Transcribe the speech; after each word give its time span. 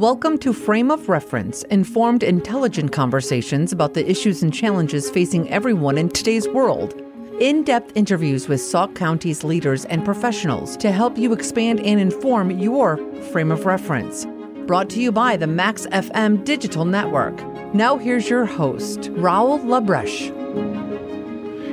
Welcome 0.00 0.38
to 0.38 0.54
Frame 0.54 0.90
of 0.90 1.10
Reference, 1.10 1.62
informed, 1.64 2.22
intelligent 2.22 2.90
conversations 2.90 3.70
about 3.70 3.92
the 3.92 4.10
issues 4.10 4.42
and 4.42 4.50
challenges 4.50 5.10
facing 5.10 5.50
everyone 5.50 5.98
in 5.98 6.08
today's 6.08 6.48
world. 6.48 6.94
In 7.38 7.64
depth 7.64 7.94
interviews 7.94 8.48
with 8.48 8.62
Sauk 8.62 8.94
County's 8.94 9.44
leaders 9.44 9.84
and 9.84 10.02
professionals 10.02 10.78
to 10.78 10.90
help 10.90 11.18
you 11.18 11.34
expand 11.34 11.80
and 11.80 12.00
inform 12.00 12.50
your 12.58 12.96
frame 13.24 13.52
of 13.52 13.66
reference. 13.66 14.26
Brought 14.66 14.88
to 14.88 15.02
you 15.02 15.12
by 15.12 15.36
the 15.36 15.46
Max 15.46 15.84
FM 15.88 16.46
Digital 16.46 16.86
Network. 16.86 17.38
Now, 17.74 17.98
here's 17.98 18.30
your 18.30 18.46
host, 18.46 19.00
Raul 19.00 19.62
Labreche. 19.66 20.89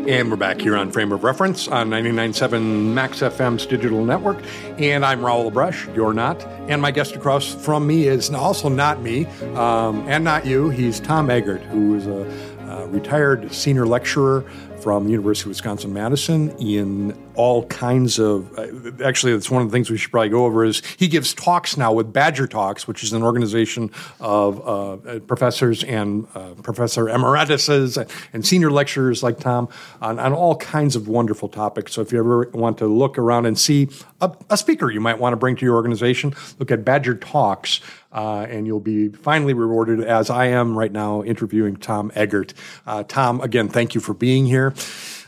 And 0.08 0.32
we're 0.32 0.38
back 0.38 0.62
here 0.62 0.78
on 0.78 0.90
Frame 0.90 1.12
of 1.12 1.26
Reference 1.26 1.68
on 1.68 1.90
99.7 1.90 2.94
Max 2.94 3.20
FM's 3.20 3.66
digital 3.66 4.06
network. 4.06 4.42
And 4.78 5.04
I'm 5.04 5.20
Raul 5.20 5.52
Labreche, 5.52 5.94
you're 5.94 6.14
not. 6.14 6.42
And 6.70 6.82
my 6.82 6.92
guest 6.92 7.14
across 7.14 7.54
from 7.54 7.86
me 7.86 8.08
is 8.08 8.30
also 8.30 8.70
not 8.70 9.02
me 9.02 9.26
um, 9.56 10.08
and 10.08 10.24
not 10.24 10.46
you. 10.46 10.70
He's 10.70 11.02
Tom 11.02 11.30
Eggert, 11.30 11.62
who 11.64 11.96
is 11.96 12.08
a, 12.08 12.22
a 12.68 12.88
retired 12.88 13.54
senior 13.54 13.86
lecturer 13.86 14.46
from 14.82 15.06
the 15.06 15.12
University 15.12 15.46
of 15.46 15.50
Wisconsin 15.50 15.92
Madison 15.92 16.50
in 16.60 17.18
all 17.36 17.66
kinds 17.66 18.20
of. 18.20 18.58
Uh, 18.58 19.04
actually, 19.04 19.34
that's 19.34 19.50
one 19.50 19.62
of 19.62 19.70
the 19.70 19.72
things 19.72 19.90
we 19.90 19.98
should 19.98 20.12
probably 20.12 20.30
go 20.30 20.46
over. 20.46 20.64
Is 20.64 20.82
he 20.98 21.08
gives 21.08 21.34
talks 21.34 21.78
now 21.78 21.92
with 21.92 22.14
Badger 22.14 22.48
Talks, 22.48 22.88
which 22.88 23.04
is 23.04 23.14
an 23.14 23.24
organization 23.24 23.92
of 24.20 24.68
uh, 24.68 25.20
professors 25.22 25.84
and 25.84 26.28
uh, 26.36 26.54
professor 26.64 27.06
emerituses 27.06 27.98
and 28.34 28.46
senior 28.46 28.72
lecturers 28.72 29.24
like 29.24 29.40
Tom 29.40 29.68
on, 30.02 30.20
on, 30.20 30.34
all 30.34 30.56
kinds 30.56 30.96
of 30.96 31.08
wonderful 31.08 31.50
topics. 31.50 31.94
So 31.94 32.02
if 32.02 32.12
you 32.12 32.20
ever 32.20 32.50
want 32.54 32.78
to 32.80 32.88
look 32.88 33.18
around 33.18 33.46
and 33.46 33.58
see 33.58 33.90
a, 34.22 34.32
a 34.50 34.58
speaker 34.58 34.92
you 34.92 35.02
might 35.02 35.20
want 35.20 35.34
to 35.34 35.38
bring 35.38 35.56
to 35.56 35.66
your 35.66 35.76
organization, 35.76 36.34
look 36.60 36.72
at 36.72 36.86
Badger 36.86 37.16
Talks. 37.16 37.82
Uh, 38.18 38.48
and 38.50 38.66
you'll 38.66 38.80
be 38.80 39.10
finally 39.10 39.54
rewarded 39.54 40.04
as 40.04 40.32
I 40.32 40.48
am 40.48 40.76
right 40.76 40.92
now 40.92 41.22
interviewing 41.22 41.76
Tom 41.76 42.12
Eggert. 42.16 42.56
Uh, 42.88 43.04
Tom, 43.04 43.42
again, 43.42 43.70
thank 43.70 43.94
you 43.94 44.02
for 44.02 44.16
being 44.16 44.48
here. 44.48 44.74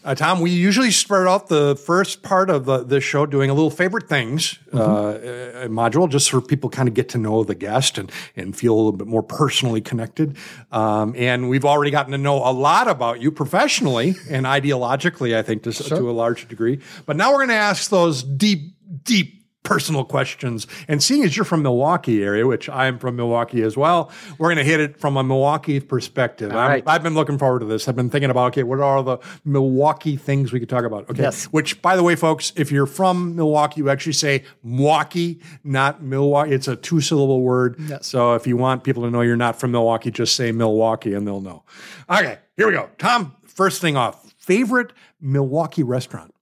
Uh, 0.03 0.15
Tom, 0.15 0.41
we 0.41 0.49
usually 0.49 0.89
start 0.89 1.27
off 1.27 1.49
the 1.49 1.75
first 1.75 2.23
part 2.23 2.49
of 2.49 2.65
the, 2.65 2.83
the 2.83 2.99
show 2.99 3.27
doing 3.27 3.51
a 3.51 3.53
little 3.53 3.69
favorite 3.69 4.09
things 4.09 4.57
mm-hmm. 4.71 4.79
uh, 4.79 5.67
module, 5.67 6.09
just 6.09 6.25
so 6.31 6.41
people 6.41 6.67
kind 6.67 6.87
of 6.87 6.95
get 6.95 7.09
to 7.09 7.19
know 7.19 7.43
the 7.43 7.53
guest 7.53 7.99
and, 7.99 8.11
and 8.35 8.57
feel 8.57 8.73
a 8.73 8.77
little 8.77 8.93
bit 8.93 9.05
more 9.05 9.21
personally 9.21 9.81
connected. 9.81 10.35
Um, 10.71 11.13
and 11.15 11.47
we've 11.47 11.65
already 11.65 11.91
gotten 11.91 12.13
to 12.13 12.17
know 12.17 12.37
a 12.37 12.49
lot 12.51 12.87
about 12.87 13.21
you 13.21 13.31
professionally 13.31 14.15
and 14.31 14.47
ideologically, 14.47 15.37
I 15.37 15.43
think, 15.43 15.61
to, 15.63 15.73
sure. 15.73 15.95
to 15.95 16.09
a 16.09 16.11
large 16.11 16.47
degree. 16.47 16.79
But 17.05 17.17
now 17.17 17.29
we're 17.33 17.45
going 17.45 17.49
to 17.49 17.53
ask 17.55 17.91
those 17.91 18.23
deep, 18.23 18.73
deep 19.03 19.38
personal 19.63 20.03
questions. 20.03 20.65
And 20.87 21.03
seeing 21.03 21.23
as 21.23 21.35
you're 21.35 21.45
from 21.45 21.61
Milwaukee 21.61 22.23
area, 22.23 22.47
which 22.47 22.69
I'm 22.69 22.97
from 22.97 23.15
Milwaukee 23.17 23.61
as 23.61 23.75
well, 23.75 24.11
we're 24.37 24.47
going 24.47 24.57
to 24.57 24.63
hit 24.63 24.79
it 24.79 24.99
from 24.99 25.17
a 25.17 25.23
Milwaukee 25.23 25.79
perspective. 25.79 26.51
Right. 26.51 26.83
I've 26.87 27.03
been 27.03 27.13
looking 27.13 27.37
forward 27.37 27.59
to 27.59 27.65
this. 27.65 27.87
I've 27.87 27.95
been 27.95 28.09
thinking 28.09 28.29
about, 28.29 28.47
okay, 28.47 28.63
what 28.63 28.79
are 28.79 28.83
all 28.83 29.03
the 29.03 29.17
Milwaukee 29.43 30.15
things 30.15 30.53
we 30.53 30.59
could 30.59 30.69
talk 30.69 30.85
about? 30.85 31.09
Okay. 31.09 31.23
Yes. 31.23 31.45
Which, 31.45 31.81
by 31.81 31.95
the 31.95 32.03
way, 32.03 32.15
folks, 32.15 32.53
if 32.55 32.71
you're 32.71 32.85
from 32.85 33.35
Milwaukee, 33.35 33.81
you 33.81 33.89
actually 33.89 34.13
say 34.13 34.43
Milwaukee, 34.63 35.39
not 35.63 36.01
Milwaukee. 36.01 36.53
It's 36.53 36.67
a 36.67 36.75
two 36.75 37.01
syllable 37.01 37.41
word. 37.41 37.75
Yes. 37.79 38.07
So 38.07 38.35
if 38.35 38.47
you 38.47 38.57
want 38.57 38.83
people 38.83 39.03
to 39.03 39.11
know 39.11 39.21
you're 39.21 39.35
not 39.35 39.59
from 39.59 39.71
Milwaukee, 39.71 40.09
just 40.09 40.35
say 40.35 40.51
Milwaukee 40.51 41.13
and 41.13 41.27
they'll 41.27 41.41
know. 41.41 41.63
Okay, 42.09 42.39
here 42.55 42.67
we 42.67 42.73
go. 42.73 42.89
Tom, 42.97 43.35
first 43.45 43.81
thing 43.81 43.97
off, 43.97 44.33
favorite 44.37 44.93
Milwaukee 45.21 45.83
restaurant? 45.83 46.33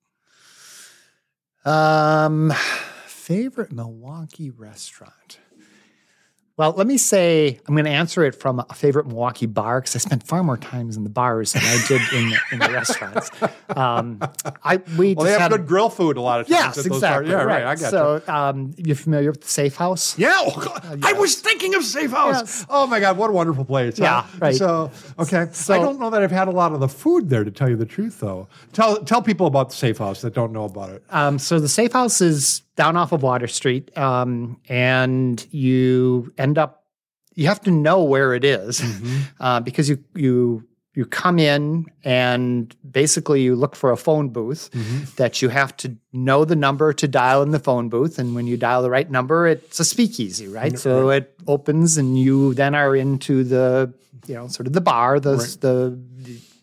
Um, 1.66 2.54
favorite 3.28 3.74
Milwaukee 3.74 4.50
restaurant? 4.50 5.40
Well, 6.56 6.72
let 6.72 6.88
me 6.88 6.98
say 6.98 7.60
I'm 7.68 7.76
going 7.76 7.84
to 7.84 7.92
answer 7.92 8.24
it 8.24 8.34
from 8.34 8.64
a 8.68 8.74
favorite 8.74 9.06
Milwaukee 9.06 9.46
bar 9.46 9.82
because 9.82 9.98
I 9.98 10.00
spent 10.00 10.24
far 10.24 10.44
more 10.44 10.56
times 10.56 10.96
in 10.96 11.04
the 11.04 11.10
bars 11.10 11.52
than 11.52 11.62
I 11.62 11.84
did 11.88 12.02
in 12.14 12.30
the, 12.30 12.38
in 12.54 12.60
the 12.60 12.70
restaurants. 12.72 13.30
Um, 13.70 14.20
I 14.64 14.78
we 14.98 15.14
well, 15.14 15.26
they 15.26 15.34
have 15.34 15.42
had, 15.42 15.52
good 15.52 15.68
grill 15.68 15.90
food 15.90 16.16
a 16.16 16.22
lot 16.22 16.40
of 16.40 16.48
times. 16.48 16.78
Yes, 16.78 16.86
exactly. 16.86 17.30
Yeah, 17.30 17.44
right. 17.44 17.46
right. 17.46 17.66
I 17.66 17.76
got 17.76 17.92
so, 17.92 18.22
you. 18.26 18.34
Um, 18.34 18.74
you 18.78 18.96
familiar 18.96 19.32
with 19.32 19.42
the 19.42 19.50
Safe 19.50 19.76
House? 19.76 20.18
Yeah, 20.18 20.34
oh, 20.36 20.80
uh, 20.84 20.96
yes. 20.96 21.00
I 21.04 21.14
was 21.20 21.36
thinking 21.36 21.76
of 21.76 21.84
Safe 21.84 22.12
House. 22.12 22.36
Yes. 22.36 22.66
Oh 22.70 22.88
my 22.88 23.02
God, 23.02 23.18
what 23.18 23.30
a 23.30 23.34
wonderful 23.34 23.66
place! 23.66 24.00
Yeah, 24.00 24.22
huh? 24.22 24.38
right. 24.40 24.56
So 24.56 24.90
okay, 25.20 25.48
so, 25.52 25.76
I 25.76 25.80
don't 25.80 26.00
know 26.00 26.10
that 26.10 26.24
I've 26.24 26.32
had 26.32 26.48
a 26.48 26.52
lot 26.52 26.72
of 26.72 26.80
the 26.80 26.88
food 26.88 27.30
there 27.30 27.44
to 27.44 27.52
tell 27.52 27.70
you 27.70 27.76
the 27.76 27.86
truth, 27.86 28.22
though. 28.22 28.48
Tell 28.72 29.04
tell 29.04 29.22
people 29.22 29.48
about 29.48 29.70
the 29.70 29.76
Safe 29.76 29.98
House 29.98 30.22
that 30.22 30.34
don't 30.34 30.54
know 30.54 30.64
about 30.64 30.92
it. 30.92 31.04
Um, 31.10 31.38
so 31.38 31.60
the 31.60 31.70
Safe 31.70 31.92
House 31.92 32.22
is 32.22 32.64
down 32.78 32.96
off 32.96 33.12
of 33.12 33.22
Water 33.24 33.48
Street, 33.48 33.96
um, 33.98 34.62
and 34.70 35.46
you 35.52 36.34
end 36.38 36.58
up 36.58 36.86
you 37.36 37.46
have 37.48 37.62
to 37.62 37.72
know 37.72 38.04
where 38.04 38.34
it 38.34 38.44
is, 38.44 38.80
mm-hmm. 38.80 39.20
uh, 39.40 39.60
because 39.60 39.90
you 39.90 40.04
you 40.16 40.68
you 40.98 41.06
come 41.06 41.38
in 41.38 41.86
and 42.04 42.76
basically 42.90 43.44
you 43.44 43.56
look 43.56 43.76
for 43.76 43.92
a 43.92 43.98
phone 43.98 44.30
booth 44.30 44.72
mm-hmm. 44.72 45.04
that 45.18 45.44
you 45.44 45.50
have 45.50 45.78
to 45.78 45.96
know 46.12 46.44
the 46.44 46.56
number 46.56 46.92
to 46.92 47.08
dial 47.08 47.44
in 47.44 47.52
the 47.52 47.60
phone 47.60 47.88
booth 47.88 48.18
and 48.18 48.34
when 48.34 48.48
you 48.48 48.58
dial 48.58 48.82
the 48.82 48.90
right 48.90 49.12
number 49.12 49.46
it's 49.46 49.80
a 49.80 49.86
speakeasy 49.86 50.48
right 50.48 50.74
mm-hmm. 50.74 50.78
so 50.78 51.12
it 51.12 51.36
opens 51.46 51.98
and 51.98 52.18
you 52.18 52.56
then 52.56 52.74
are 52.74 52.96
into 52.96 53.44
the 53.44 53.94
you 54.26 54.34
know 54.34 54.48
sort 54.48 54.66
of 54.66 54.74
the 54.74 54.82
bar 54.82 55.20
the 55.20 55.36
right. 55.36 55.58
the 55.62 56.00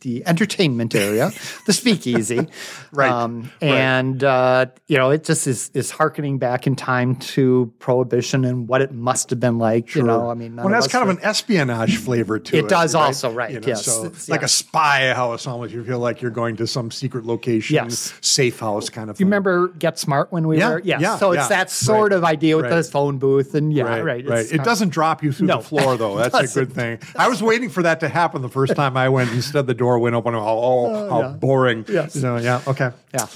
the 0.04 0.24
entertainment 0.26 0.94
area, 0.94 1.32
the 1.66 1.72
speakeasy. 1.72 2.46
right. 2.92 3.10
Um, 3.10 3.50
and, 3.60 4.22
right. 4.22 4.28
Uh, 4.28 4.66
you 4.86 4.98
know, 4.98 5.10
it 5.10 5.24
just 5.24 5.46
is, 5.46 5.70
is 5.74 5.90
harkening 5.90 6.38
back 6.38 6.66
in 6.66 6.76
time 6.76 7.16
to 7.16 7.72
prohibition 7.78 8.44
and 8.44 8.68
what 8.68 8.82
it 8.82 8.92
must 8.92 9.30
have 9.30 9.40
been 9.40 9.58
like. 9.58 9.88
Sure. 9.88 10.02
You 10.02 10.06
know, 10.06 10.30
I 10.30 10.34
mean, 10.34 10.56
well, 10.56 10.68
that's 10.68 10.86
kind 10.86 11.02
of 11.02 11.16
an 11.16 11.24
espionage 11.24 11.96
flavor 11.96 12.38
to 12.38 12.56
it. 12.56 12.64
It 12.64 12.68
does 12.68 12.94
right? 12.94 13.06
also, 13.06 13.32
right. 13.32 13.50
You 13.50 13.60
know, 13.60 13.66
yes. 13.66 13.86
So 13.86 14.04
it's 14.04 14.28
like 14.28 14.42
a 14.42 14.48
spy 14.48 15.12
house 15.14 15.46
almost. 15.46 15.72
You 15.72 15.82
feel 15.82 15.98
like 15.98 16.20
you're 16.20 16.30
going 16.30 16.56
to 16.56 16.66
some 16.66 16.90
secret 16.90 17.24
location, 17.24 17.74
yes. 17.74 18.14
safe 18.20 18.60
house 18.60 18.90
kind 18.90 19.10
of 19.10 19.16
thing. 19.16 19.26
You 19.26 19.28
remember 19.28 19.68
Get 19.68 19.98
Smart 19.98 20.30
when 20.30 20.46
we 20.46 20.58
yeah. 20.58 20.68
were? 20.70 20.80
Yes. 20.80 21.00
Yeah. 21.00 21.16
So 21.16 21.32
it's 21.32 21.48
that 21.48 21.70
sort 21.70 22.12
right. 22.12 22.18
of 22.18 22.24
idea 22.24 22.56
with 22.56 22.68
the 22.68 22.82
phone 22.84 23.18
booth. 23.18 23.54
And 23.54 23.72
yeah, 23.72 23.98
right. 24.00 24.26
Right. 24.26 24.52
It 24.52 24.62
doesn't 24.62 24.90
drop 24.90 25.22
you 25.22 25.32
through 25.32 25.46
no. 25.46 25.56
the 25.56 25.62
floor, 25.64 25.96
though. 25.96 26.16
That's 26.16 26.54
a 26.54 26.60
good 26.60 26.72
thing. 26.74 26.98
I 27.16 27.28
was 27.28 27.42
waiting 27.42 27.70
for 27.70 27.82
that 27.82 28.00
to 28.00 28.08
happen 28.08 28.42
the 28.42 28.48
first 28.50 28.76
time 28.76 28.96
I 28.96 29.08
went. 29.08 29.32
Instead, 29.32 29.66
the 29.66 29.74
door 29.74 29.93
went 29.98 30.14
open. 30.14 30.34
Oh, 30.34 30.40
oh, 30.40 31.10
how 31.10 31.20
yeah. 31.20 31.28
boring. 31.28 31.84
Yes. 31.88 32.14
So 32.14 32.36
yeah. 32.36 32.62
Okay. 32.66 32.90
Yeah. 33.12 33.26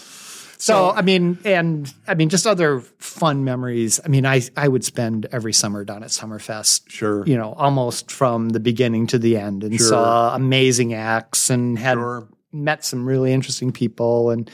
So, 0.60 0.91
I 0.91 1.02
mean, 1.02 1.38
and 1.44 1.92
I 2.08 2.14
mean, 2.14 2.30
just 2.30 2.44
other 2.44 2.80
fun 2.80 3.44
memories. 3.44 4.00
I 4.04 4.08
mean, 4.08 4.26
I 4.26 4.42
I 4.56 4.66
would 4.66 4.84
spend 4.84 5.26
every 5.30 5.52
summer 5.52 5.84
down 5.84 6.02
at 6.02 6.10
Summerfest. 6.10 6.91
Sure. 6.91 7.24
You 7.26 7.36
know, 7.36 7.52
almost 7.52 8.10
from 8.10 8.48
the 8.48 8.58
beginning 8.58 9.06
to 9.08 9.19
the 9.19 9.36
end, 9.36 9.62
and 9.62 9.76
sure. 9.76 9.86
saw 9.86 10.34
amazing 10.34 10.94
acts 10.94 11.48
and 11.48 11.78
had 11.78 11.94
sure 11.94 12.26
met 12.53 12.84
some 12.84 13.06
really 13.06 13.32
interesting 13.32 13.72
people, 13.72 14.31
and 14.31 14.50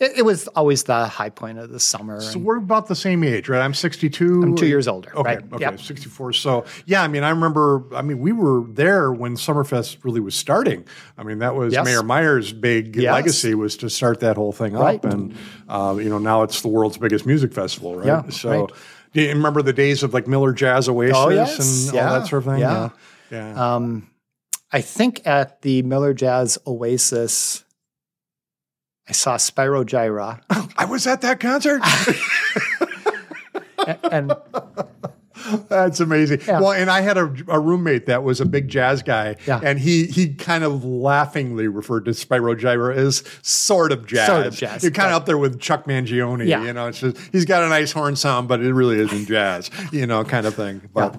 it, 0.00 0.18
it, 0.18 0.22
was 0.22 0.48
always 0.48 0.84
the 0.84 1.06
high 1.06 1.30
point 1.30 1.58
of 1.58 1.70
the 1.70 1.78
summer. 1.78 2.20
So 2.20 2.38
we're 2.38 2.56
about 2.56 2.88
the 2.88 2.96
same 2.96 3.22
age, 3.22 3.48
right? 3.48 3.60
I'm 3.60 3.74
62. 3.74 4.42
I'm 4.42 4.56
two 4.56 4.66
years 4.66 4.88
older. 4.88 5.16
Okay, 5.16 5.36
right? 5.36 5.52
okay, 5.52 5.60
yep. 5.60 5.80
64. 5.80 6.32
So 6.32 6.64
yeah, 6.86 7.02
I 7.02 7.08
mean, 7.08 7.22
I 7.22 7.30
remember. 7.30 7.84
I 7.94 8.02
mean, 8.02 8.18
we 8.18 8.32
were 8.32 8.64
there 8.68 9.12
when 9.12 9.36
Summerfest 9.36 10.04
really 10.04 10.20
was 10.20 10.34
starting. 10.34 10.86
I 11.16 11.22
mean, 11.22 11.38
that 11.38 11.54
was 11.54 11.72
yes. 11.72 11.84
Mayor 11.84 12.02
Maier's 12.02 12.52
big 12.52 12.96
yes. 12.96 13.12
legacy 13.12 13.54
was 13.54 13.76
to 13.78 13.90
start 13.90 14.20
that 14.20 14.36
whole 14.36 14.52
thing 14.52 14.72
right. 14.72 15.04
up, 15.04 15.12
and 15.12 15.34
uh, 15.68 15.96
you 16.00 16.08
know, 16.08 16.18
now 16.18 16.42
it's 16.42 16.62
the 16.62 16.68
world's 16.68 16.98
biggest 16.98 17.26
music 17.26 17.52
festival, 17.52 17.96
right? 17.96 18.06
Yeah, 18.06 18.28
so. 18.30 18.50
Right. 18.62 18.70
Do 19.12 19.22
you 19.22 19.28
remember 19.28 19.62
the 19.62 19.72
days 19.72 20.02
of 20.02 20.12
like 20.12 20.26
Miller 20.26 20.52
Jazz 20.52 20.90
Oasis 20.90 21.16
oh, 21.16 21.30
yes. 21.30 21.86
and 21.86 21.94
yeah. 21.94 22.06
all 22.06 22.20
that 22.20 22.28
sort 22.28 22.42
of 22.46 22.52
thing? 22.52 22.60
Yeah. 22.60 22.90
Yeah. 23.30 23.54
yeah. 23.54 23.74
Um, 23.74 24.10
I 24.72 24.80
think 24.80 25.26
at 25.26 25.62
the 25.62 25.82
Miller 25.82 26.12
Jazz 26.12 26.58
Oasis, 26.66 27.64
I 29.08 29.12
saw 29.12 29.36
Spyro 29.36 29.84
Gyra. 29.84 30.42
I 30.76 30.84
was 30.84 31.06
at 31.06 31.20
that 31.20 31.40
concert. 31.40 31.82
and, 34.10 34.32
that's 35.68 36.00
amazing. 36.00 36.40
Yeah. 36.46 36.60
Well, 36.60 36.72
and 36.72 36.90
I 36.90 37.02
had 37.02 37.16
a, 37.16 37.32
a, 37.48 37.60
roommate 37.60 38.06
that 38.06 38.24
was 38.24 38.40
a 38.40 38.46
big 38.46 38.68
jazz 38.68 39.02
guy, 39.02 39.36
yeah. 39.46 39.60
and 39.62 39.78
he 39.78 40.06
he 40.06 40.34
kind 40.34 40.64
of 40.64 40.84
laughingly 40.84 41.68
referred 41.68 42.06
to 42.06 42.12
Spyro 42.12 42.58
Gyra 42.58 42.96
as 42.96 43.22
sort 43.42 43.92
of 43.92 44.06
jazz. 44.06 44.26
Sort 44.26 44.46
of 44.46 44.56
jazz. 44.56 44.82
You're 44.82 44.92
kind 44.92 45.10
of 45.10 45.16
up 45.16 45.26
there 45.26 45.38
with 45.38 45.60
Chuck 45.60 45.84
Mangione. 45.84 46.46
Yeah. 46.46 46.64
You 46.64 46.72
know, 46.72 46.88
it's 46.88 47.00
just 47.00 47.16
he's 47.32 47.44
got 47.44 47.62
a 47.62 47.68
nice 47.68 47.92
horn 47.92 48.16
sound, 48.16 48.48
but 48.48 48.60
it 48.60 48.72
really 48.72 48.98
isn't 48.98 49.26
jazz. 49.26 49.70
You 49.92 50.06
know, 50.06 50.24
kind 50.24 50.46
of 50.46 50.54
thing. 50.54 50.82
But. 50.92 51.14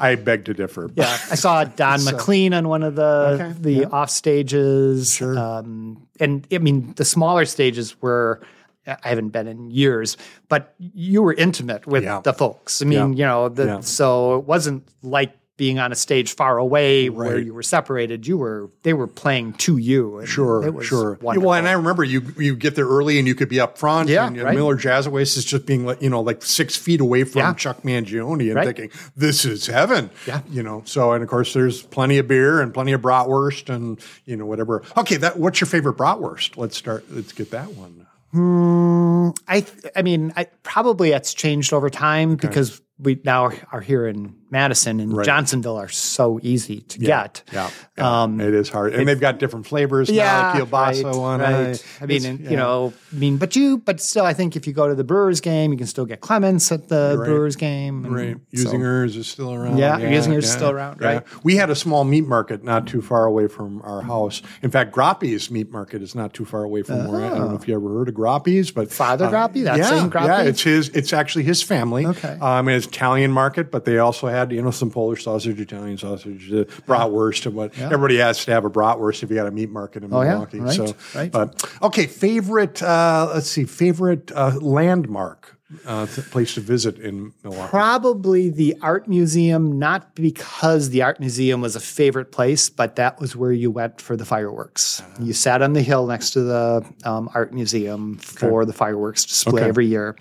Yeah. 0.00 0.06
I 0.06 0.14
beg 0.16 0.46
to 0.46 0.54
differ. 0.54 0.90
Yeah, 0.94 1.12
I 1.30 1.34
saw 1.34 1.64
Don 1.64 1.98
so, 2.00 2.12
McLean 2.12 2.54
on 2.54 2.68
one 2.68 2.82
of 2.82 2.96
the 2.96 3.38
okay, 3.40 3.54
the 3.60 3.72
yeah. 3.72 3.86
off 3.92 4.10
stages. 4.10 5.14
Sure. 5.14 5.38
Um, 5.38 6.06
and 6.18 6.46
I 6.52 6.58
mean, 6.58 6.94
the 6.94 7.04
smaller 7.04 7.44
stages 7.44 8.00
were. 8.00 8.40
I 8.86 9.10
haven't 9.10 9.28
been 9.28 9.46
in 9.46 9.70
years, 9.70 10.16
but 10.48 10.74
you 10.78 11.22
were 11.22 11.34
intimate 11.34 11.86
with 11.86 12.02
yeah. 12.02 12.22
the 12.24 12.32
folks. 12.32 12.80
I 12.80 12.86
mean, 12.86 13.12
yeah. 13.12 13.18
you 13.18 13.24
know, 13.24 13.48
the, 13.50 13.64
yeah. 13.66 13.80
so 13.80 14.38
it 14.38 14.46
wasn't 14.46 14.88
like 15.02 15.36
being 15.60 15.78
on 15.78 15.92
a 15.92 15.94
stage 15.94 16.34
far 16.34 16.56
away 16.56 17.10
where 17.10 17.38
you 17.38 17.52
were 17.52 17.62
separated. 17.62 18.26
You 18.26 18.38
were 18.38 18.70
they 18.82 18.94
were 18.94 19.06
playing 19.06 19.52
to 19.58 19.76
you. 19.76 20.16
and 20.16 20.26
Sure, 20.26 20.64
it 20.66 20.72
was 20.72 20.86
sure. 20.86 21.18
Wonderful. 21.20 21.48
Well, 21.50 21.58
and 21.58 21.68
I 21.68 21.72
remember 21.72 22.02
you 22.02 22.22
you 22.38 22.56
get 22.56 22.76
there 22.76 22.86
early 22.86 23.18
and 23.18 23.28
you 23.28 23.34
could 23.34 23.50
be 23.50 23.60
up 23.60 23.76
front. 23.76 24.08
Yeah, 24.08 24.26
and, 24.26 24.36
you 24.36 24.40
know, 24.40 24.46
right. 24.48 24.54
Miller 24.56 24.74
Jazz 24.74 25.06
Oasis 25.06 25.44
just 25.44 25.66
being 25.66 25.84
like 25.84 26.00
you 26.00 26.08
know 26.08 26.22
like 26.22 26.42
six 26.42 26.76
feet 26.76 27.02
away 27.02 27.24
from 27.24 27.40
Yeah. 27.40 27.52
Chuck 27.52 27.82
Mangione 27.82 28.46
and 28.46 28.54
Right. 28.54 28.64
thinking 28.74 28.90
this 29.14 29.44
is 29.44 29.66
heaven. 29.66 30.08
Yeah. 30.26 30.40
you 30.50 30.62
know. 30.62 30.80
So 30.86 31.12
and 31.12 31.22
of 31.22 31.28
course 31.28 31.52
there's 31.52 31.82
plenty 31.82 32.16
of 32.16 32.26
beer 32.26 32.62
and 32.62 32.72
plenty 32.72 32.92
of 32.92 33.02
bratwurst 33.02 33.68
and 33.68 34.00
you 34.24 34.38
know 34.38 34.46
whatever. 34.46 34.82
Okay, 34.96 35.18
that 35.18 35.38
what's 35.38 35.60
your 35.60 35.68
favorite 35.68 35.98
bratwurst? 35.98 36.56
Let's 36.56 36.78
start. 36.78 37.04
Let's 37.10 37.32
get 37.32 37.50
that 37.50 37.74
one. 37.74 38.06
Hmm, 38.32 39.30
I 39.46 39.60
th- 39.60 39.92
I 39.94 40.00
mean, 40.00 40.32
I 40.36 40.44
probably 40.62 41.10
it's 41.12 41.34
changed 41.34 41.74
over 41.74 41.90
time 41.90 42.36
because 42.36 42.80
we 42.98 43.20
now 43.24 43.50
are 43.72 43.80
here 43.82 44.06
in 44.06 44.34
Madison 44.50 45.00
and 45.00 45.24
Johnsonville 45.24 45.76
are 45.76 45.88
so 45.88 46.40
easy 46.42 46.80
to 46.82 46.98
get. 46.98 47.42
Yeah, 47.52 47.70
yeah. 47.96 48.26
it 48.46 48.54
is 48.54 48.68
hard, 48.68 48.94
and 48.94 49.06
they've 49.08 49.20
got 49.20 49.38
different 49.38 49.66
flavors. 49.66 50.08
Um, 50.08 50.14
Yeah, 50.16 50.52
now, 50.54 50.64
kielbasa 50.64 51.04
right, 51.04 51.16
one. 51.16 51.40
right. 51.40 51.86
I 52.00 52.06
mean, 52.06 52.24
and, 52.24 52.40
yeah. 52.40 52.50
you 52.50 52.56
know, 52.56 52.92
I 53.12 53.16
mean, 53.16 53.36
but 53.36 53.54
you, 53.56 53.78
but 53.78 54.00
still, 54.00 54.24
I 54.24 54.32
think 54.32 54.56
if 54.56 54.66
you 54.66 54.72
go 54.72 54.88
to 54.88 54.94
the 54.94 55.04
Brewers 55.04 55.40
game, 55.40 55.72
you 55.72 55.78
can 55.78 55.86
still 55.86 56.06
get 56.06 56.20
Klement's 56.20 56.70
at 56.72 56.88
the 56.88 57.14
Brewers 57.16 57.56
game. 57.56 58.04
and 58.04 58.14
Right. 58.14 58.36
so- 58.54 58.70
is 58.80 59.26
still 59.26 59.52
around. 59.54 59.78
Yeah, 59.78 59.98
Usinger's 59.98 60.44
is 60.44 60.52
still 60.52 60.70
around, 60.70 61.00
right. 61.00 61.22
We 61.42 61.56
had 61.56 61.70
a 61.70 61.74
small 61.74 62.04
meat 62.04 62.26
market 62.26 62.64
not 62.64 62.86
too 62.86 63.02
far 63.02 63.24
away 63.26 63.46
from 63.48 63.80
our 63.82 64.02
house. 64.02 64.42
In 64.62 64.70
fact, 64.70 64.94
Groppi's 64.94 65.50
meat 65.50 65.70
market 65.70 66.02
is 66.02 66.14
not 66.14 66.34
too 66.34 66.44
far 66.44 66.64
away 66.64 66.82
from 66.82 67.06
where 67.06 67.22
I, 67.22 67.26
I 67.26 67.38
don't 67.38 67.48
know 67.50 67.56
if 67.56 67.68
you 67.68 67.74
ever 67.74 67.88
heard 67.88 68.08
of 68.08 68.14
Groppi's, 68.14 68.70
but 68.70 68.86
Oh. 68.86 68.90
Father 68.90 69.26
Groppi? 69.28 69.64
That 69.64 69.78
yeah, 69.78 69.84
same 69.88 70.10
Groppi? 70.10 70.26
Yeah, 70.26 70.42
it's 70.42 70.62
his. 70.62 70.88
It's 70.90 71.12
actually 71.12 71.44
his 71.44 71.62
family. 71.62 72.06
Okay. 72.06 72.36
Um, 72.40 72.68
it's 72.68 72.86
Italian 72.86 73.30
market, 73.32 73.70
but 73.70 73.84
they 73.84 73.98
also 73.98 74.26
had 74.40 74.52
you 74.52 74.62
know 74.62 74.70
some 74.70 74.90
Polish 74.90 75.24
sausage, 75.24 75.60
Italian 75.60 75.98
sausage, 75.98 76.52
uh, 76.52 76.64
bratwurst, 76.86 77.46
and 77.46 77.54
what 77.54 77.78
everybody 77.78 78.16
has 78.18 78.44
to 78.44 78.52
have 78.52 78.64
a 78.64 78.70
bratwurst 78.70 79.22
if 79.22 79.30
you 79.30 79.36
got 79.36 79.46
a 79.46 79.50
meat 79.50 79.70
market 79.70 80.02
in 80.04 80.12
Oh, 80.12 80.22
yeah, 80.22 80.30
Milwaukee. 80.32 80.60
right, 80.60 80.74
So, 80.74 80.94
right. 81.14 81.30
but 81.30 81.64
okay, 81.82 82.06
favorite. 82.06 82.82
Uh, 82.82 83.30
let's 83.34 83.50
see, 83.50 83.64
favorite 83.64 84.32
uh, 84.32 84.56
landmark. 84.60 85.56
Uh, 85.86 86.04
place 86.32 86.54
to 86.54 86.60
visit 86.60 86.98
in 86.98 87.32
Milwaukee. 87.44 87.70
Probably 87.70 88.50
the 88.50 88.74
art 88.82 89.06
museum, 89.06 89.78
not 89.78 90.16
because 90.16 90.90
the 90.90 91.02
art 91.02 91.20
museum 91.20 91.60
was 91.60 91.76
a 91.76 91.80
favorite 91.80 92.32
place, 92.32 92.68
but 92.68 92.96
that 92.96 93.20
was 93.20 93.36
where 93.36 93.52
you 93.52 93.70
went 93.70 94.00
for 94.00 94.16
the 94.16 94.24
fireworks. 94.24 94.98
Uh-huh. 95.00 95.26
You 95.26 95.32
sat 95.32 95.62
on 95.62 95.74
the 95.74 95.82
hill 95.82 96.08
next 96.08 96.30
to 96.30 96.40
the 96.42 96.84
um, 97.04 97.30
art 97.34 97.54
museum 97.54 98.16
for 98.18 98.64
the 98.64 98.72
fireworks 98.72 99.24
display 99.24 99.60
Okay. 99.62 99.68
every 99.68 99.86
year. 99.86 100.16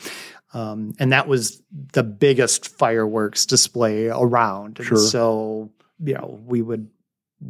Um, 0.54 0.94
and 1.00 1.12
that 1.12 1.28
was 1.28 1.62
the 1.94 2.04
biggest 2.04 2.68
fireworks 2.68 3.46
display 3.46 4.08
around. 4.08 4.80
And 4.80 4.88
Sure. 4.88 4.98
so, 4.98 5.70
you 6.04 6.14
know, 6.16 6.40
we 6.46 6.62
would 6.62 6.88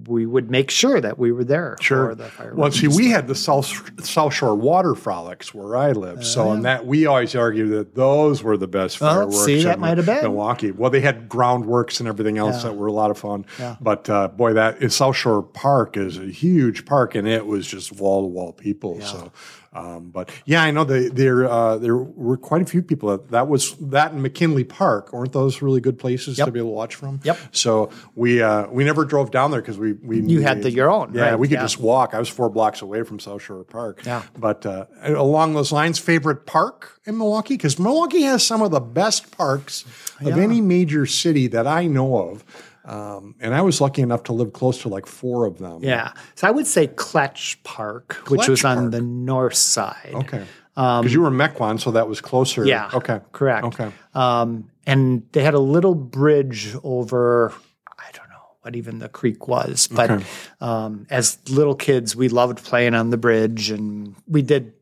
we 0.07 0.23
would 0.27 0.51
make 0.51 0.69
sure 0.69 1.01
that 1.01 1.17
we 1.17 1.31
were 1.31 1.43
there 1.43 1.75
Sure. 1.81 2.09
for 2.09 2.13
the 2.15 2.25
fireworks. 2.25 2.57
Well, 2.59 2.71
see, 2.71 2.87
we 2.95 3.09
had 3.09 3.27
the 3.27 3.33
South 3.33 3.65
South 4.05 4.35
Shore 4.35 4.53
Water 4.53 4.93
Frolics 4.93 5.51
where 5.51 5.75
I 5.75 5.93
live. 5.93 6.23
so, 6.23 6.51
and 6.51 6.63
that 6.63 6.85
we 6.85 7.07
always 7.07 7.35
argue 7.35 7.67
that 7.69 7.95
those 7.95 8.43
were 8.43 8.55
the 8.55 8.67
best 8.67 9.01
Well, 9.01 9.11
fireworks. 9.15 9.45
see, 9.45 9.63
that 9.63 9.79
might 9.79 9.97
have 9.97 10.05
been. 10.05 10.21
Milwaukee. 10.21 10.69
Well, 10.69 10.91
they 10.91 10.99
had 11.01 11.27
groundworks 11.27 11.99
and 11.99 12.07
everything 12.07 12.37
else 12.37 12.61
that 12.61 12.75
were 12.77 12.85
a 12.85 12.91
lot 12.93 13.09
of 13.09 13.17
fun. 13.17 13.47
Yeah. 13.57 13.77
But 13.81 14.07
uh, 14.11 14.27
boy, 14.27 14.53
that 14.53 14.91
South 14.91 15.15
Shore 15.15 15.41
Park 15.41 15.97
is 15.97 16.19
a 16.19 16.25
huge 16.25 16.85
park, 16.85 17.15
and 17.15 17.27
it 17.27 17.47
was 17.47 17.65
just 17.65 17.91
wall 17.93 18.21
to 18.21 18.27
wall 18.27 18.53
people. 18.53 19.01
So. 19.01 19.31
Um, 19.71 20.09
but 20.09 20.29
yeah, 20.45 20.63
I 20.63 20.71
know 20.71 20.83
they, 20.83 21.09
there 21.09 21.47
uh, 21.49 21.77
there 21.77 21.95
were 21.95 22.37
quite 22.37 22.61
a 22.63 22.65
few 22.65 22.81
people 22.81 23.09
that, 23.09 23.29
that 23.29 23.47
was 23.47 23.75
that 23.77 24.13
in 24.13 24.21
McKinley 24.21 24.63
Park. 24.63 25.13
Weren't 25.13 25.31
those 25.31 25.61
really 25.61 25.79
good 25.79 25.99
places 25.99 26.37
to 26.37 26.49
be 26.51 26.59
able 26.59 26.69
to 26.71 26.73
watch 26.75 26.95
from? 26.95 27.19
Yep. 27.23 27.37
So 27.51 27.91
we 28.15 28.41
uh, 28.41 28.67
we 28.67 28.83
never 28.83 29.05
drove 29.05 29.29
down 29.29 29.51
there 29.51 29.61
because 29.61 29.77
we 29.77 29.93
we 29.93 30.21
You 30.21 30.41
had 30.41 30.63
the- 30.63 30.71
your 30.71 30.89
own, 30.89 31.13
Yeah, 31.13 31.21
right, 31.31 31.39
we 31.39 31.47
could 31.47 31.55
yeah. 31.55 31.61
just 31.61 31.79
walk. 31.79 32.13
I 32.13 32.19
was 32.19 32.29
four 32.29 32.49
blocks 32.49 32.81
away 32.81 33.03
from 33.03 33.19
South 33.19 33.41
Shore 33.43 33.63
Park. 33.63 34.01
Yeah. 34.05 34.23
But 34.37 34.65
uh, 34.65 34.85
along 35.03 35.53
those 35.53 35.71
lines, 35.71 35.99
favorite 35.99 36.45
park 36.47 36.99
in 37.05 37.17
Milwaukee? 37.17 37.55
Because 37.55 37.77
Milwaukee 37.77 38.21
has 38.23 38.45
some 38.45 38.61
of 38.61 38.71
the 38.71 38.79
best 38.79 39.29
parks 39.35 39.85
of 40.21 40.37
any 40.37 40.61
major 40.61 41.05
city 41.05 41.47
that 41.47 41.67
I 41.67 41.85
know 41.87 42.17
of. 42.29 42.43
Um, 42.89 43.35
and 43.39 43.53
I 43.53 43.61
was 43.61 43.79
lucky 43.81 44.01
enough 44.01 44.23
to 44.23 44.33
live 44.33 44.51
close 44.53 44.81
to 44.81 44.89
like 44.89 45.05
four 45.05 45.45
of 45.45 45.59
them. 45.59 45.83
yeah. 45.83 46.13
So 46.35 46.47
I 46.47 46.51
would 46.51 46.65
say 46.67 46.87
Kletzsch 46.87 47.57
Park, 47.63 48.13
which 48.29 48.47
was 48.47 48.61
Kletzsch 48.61 48.77
on 48.77 48.89
the 48.91 49.01
north 49.01 49.55
side. 49.55 50.11
Okay. 50.13 50.43
Because 50.75 51.13
you 51.13 51.21
were 51.21 51.29
Mequon, 51.29 51.79
so 51.79 51.91
that 51.91 52.07
was 52.07 52.21
closer. 52.21 52.61
Um, 52.61 52.67
Yeah. 52.67 52.89
Okay. 52.93 53.19
Correct. 53.33 53.65
Okay. 53.65 53.91
Um, 54.13 54.71
and 54.87 55.23
they 55.33 55.43
had 55.43 55.53
a 55.53 55.59
little 55.59 55.93
bridge 55.93 56.73
over, 56.83 57.53
I 57.97 58.09
don't 58.13 58.29
know 58.29 58.35
what 58.61 58.75
even 58.77 58.99
the 58.99 59.09
creek 59.09 59.47
was, 59.47 59.87
but 59.87 60.09
Okay. 60.09 60.25
um, 60.61 61.05
as 61.09 61.37
little 61.49 61.75
kids, 61.75 62.15
we 62.15 62.29
loved 62.29 62.63
playing 62.63 62.95
on 62.95 63.09
the 63.09 63.17
bridge 63.17 63.69
and 63.71 64.15
we 64.25 64.41
did, 64.41 64.73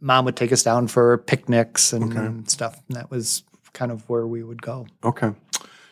mom 0.00 0.24
would 0.24 0.34
take 0.36 0.50
us 0.50 0.62
down 0.62 0.88
for 0.88 1.18
picnics 1.18 1.92
and 1.92 2.48
stuff. 2.50 2.80
And 2.88 2.96
that 2.96 3.10
was 3.10 3.42
kind 3.74 3.92
of 3.92 4.08
where 4.08 4.26
we 4.26 4.42
would 4.42 4.62
go. 4.62 4.86
Okay. 5.04 5.30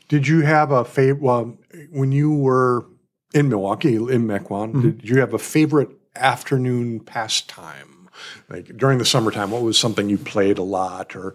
Did 0.08 0.28
you 0.28 0.42
have 0.42 0.70
a 0.70 0.84
favorite? 0.84 1.22
Well, 1.22 1.56
when 1.90 2.12
you 2.12 2.32
were 2.32 2.86
in 3.34 3.48
Milwaukee, 3.48 3.96
in 3.96 4.26
Mequon, 4.26 4.72
Mm-hmm. 4.72 4.90
did 4.90 5.08
you 5.08 5.20
have 5.20 5.34
a 5.34 5.38
favorite 5.38 5.90
afternoon 6.14 7.00
pastime? 7.00 8.08
Like 8.48 8.76
during 8.76 8.98
the 8.98 9.04
summertime, 9.04 9.50
what 9.50 9.62
was 9.62 9.78
something 9.78 10.08
you 10.08 10.16
played 10.16 10.56
a 10.58 10.62
lot, 10.62 11.14
or 11.14 11.34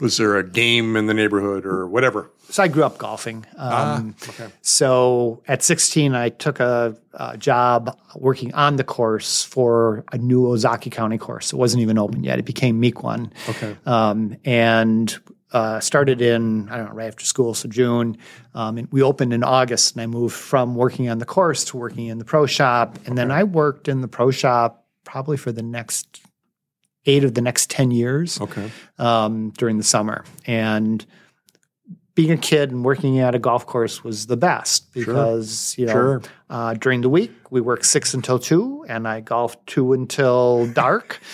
was 0.00 0.16
there 0.16 0.36
a 0.36 0.42
game 0.42 0.96
in 0.96 1.06
the 1.06 1.14
neighborhood, 1.14 1.64
or 1.66 1.86
whatever? 1.86 2.30
So 2.48 2.62
I 2.64 2.68
grew 2.68 2.82
up 2.82 2.98
golfing. 2.98 3.46
Um, 3.56 4.16
okay. 4.30 4.48
So 4.62 5.42
at 5.46 5.62
16, 5.62 6.14
I 6.16 6.30
took 6.30 6.58
a, 6.58 6.96
a 7.12 7.36
job 7.36 7.96
working 8.16 8.52
on 8.54 8.76
the 8.76 8.82
course 8.84 9.44
for 9.44 10.04
a 10.10 10.18
new 10.18 10.42
Ozaukee 10.46 10.90
County 10.90 11.18
course. 11.18 11.52
It 11.52 11.56
wasn't 11.56 11.82
even 11.82 11.98
open 11.98 12.24
yet. 12.24 12.38
It 12.40 12.44
became 12.46 12.82
Mequon. 12.82 13.30
Okay. 13.50 13.76
Um, 13.86 14.36
and 14.44 15.16
uh, 15.52 15.80
started 15.80 16.20
in, 16.22 16.68
I 16.68 16.76
don't 16.76 16.86
know, 16.90 16.92
right 16.94 17.08
after 17.08 17.24
school, 17.24 17.54
so 17.54 17.68
June. 17.68 18.16
Um, 18.54 18.78
and 18.78 18.88
we 18.92 19.02
opened 19.02 19.32
in 19.32 19.42
August, 19.42 19.94
and 19.94 20.02
I 20.02 20.06
moved 20.06 20.34
from 20.34 20.74
working 20.76 21.08
on 21.08 21.18
the 21.18 21.24
course 21.26 21.64
to 21.66 21.76
working 21.76 22.06
in 22.06 22.18
the 22.18 22.24
pro 22.24 22.46
shop. 22.46 22.98
And 23.06 23.18
then 23.18 23.30
I 23.30 23.42
worked 23.44 23.88
in 23.88 24.00
the 24.00 24.08
pro 24.08 24.30
shop 24.30 24.86
probably 25.04 25.36
for 25.36 25.50
the 25.52 25.62
next 25.62 26.20
eight 27.06 27.24
of 27.24 27.34
the 27.34 27.40
next 27.40 27.70
10 27.70 27.90
years 27.90 28.40
Okay. 28.40 28.70
um, 28.98 29.50
during 29.56 29.78
the 29.78 29.82
summer. 29.84 30.24
And 30.46 31.04
being 32.14 32.30
a 32.30 32.36
kid 32.36 32.70
and 32.70 32.84
working 32.84 33.18
at 33.20 33.34
a 33.34 33.38
golf 33.38 33.66
course 33.66 34.04
was 34.04 34.26
the 34.26 34.36
best 34.36 34.92
because, 34.92 35.74
you 35.78 35.86
know, 35.86 35.92
Sure. 35.92 36.22
uh, 36.50 36.74
during 36.74 37.00
the 37.00 37.08
week 37.08 37.32
we 37.50 37.60
worked 37.62 37.86
six 37.86 38.12
until 38.12 38.38
two 38.38 38.84
and 38.88 39.08
I 39.08 39.20
golfed 39.20 39.66
two 39.66 39.94
until 39.94 40.66
dark. 40.66 41.20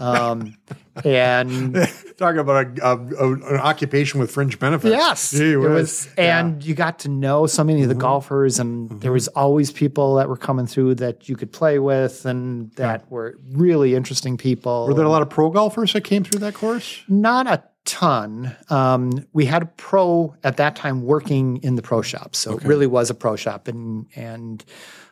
um, 0.00 0.56
and 1.04 1.74
Talk 2.16 2.36
about 2.36 2.78
a, 2.78 2.86
a, 2.86 2.96
a- 2.96 3.32
an 3.32 3.56
occupation 3.60 4.20
with 4.20 4.30
fringe 4.30 4.58
benefits. 4.58 4.90
yes, 4.92 5.30
Gee 5.30 5.52
it 5.52 5.56
was, 5.56 6.08
and 6.18 6.62
you 6.64 6.74
got 6.74 6.98
to 7.00 7.08
know 7.08 7.46
so 7.46 7.64
many 7.64 7.80
of 7.82 7.88
Mm-hmm. 7.88 7.98
the 7.98 8.02
golfers, 8.02 8.58
and 8.58 9.00
there 9.00 9.12
was 9.12 9.28
always 9.28 9.70
people 9.72 10.16
that 10.16 10.28
were 10.28 10.36
coming 10.36 10.66
through 10.66 10.96
that 10.96 11.28
you 11.28 11.36
could 11.36 11.52
play 11.52 11.78
with, 11.78 12.26
and 12.26 12.70
that 12.72 13.10
were 13.10 13.38
really 13.52 13.94
interesting 13.94 14.36
people. 14.36 14.86
Were 14.86 14.94
there 14.94 15.04
a 15.04 15.08
lot 15.10 15.22
of 15.22 15.30
pro 15.30 15.50
golfers 15.50 15.92
that 15.94 16.02
came 16.04 16.24
through 16.24 16.40
that 16.40 16.54
course? 16.54 17.02
Not 17.08 17.46
a 17.46 17.62
ton. 17.86 18.54
Um, 18.68 19.26
we 19.32 19.46
had 19.46 19.62
a 19.62 19.66
pro 19.66 20.34
at 20.44 20.58
that 20.58 20.76
time 20.76 21.02
working 21.02 21.56
in 21.62 21.76
the 21.76 21.82
pro 21.82 22.02
shop, 22.02 22.34
so 22.36 22.56
it 22.58 22.64
really 22.64 22.86
was 22.86 23.08
a 23.10 23.14
pro 23.14 23.36
shop, 23.36 23.66
and 23.68 24.06
and 24.14 24.62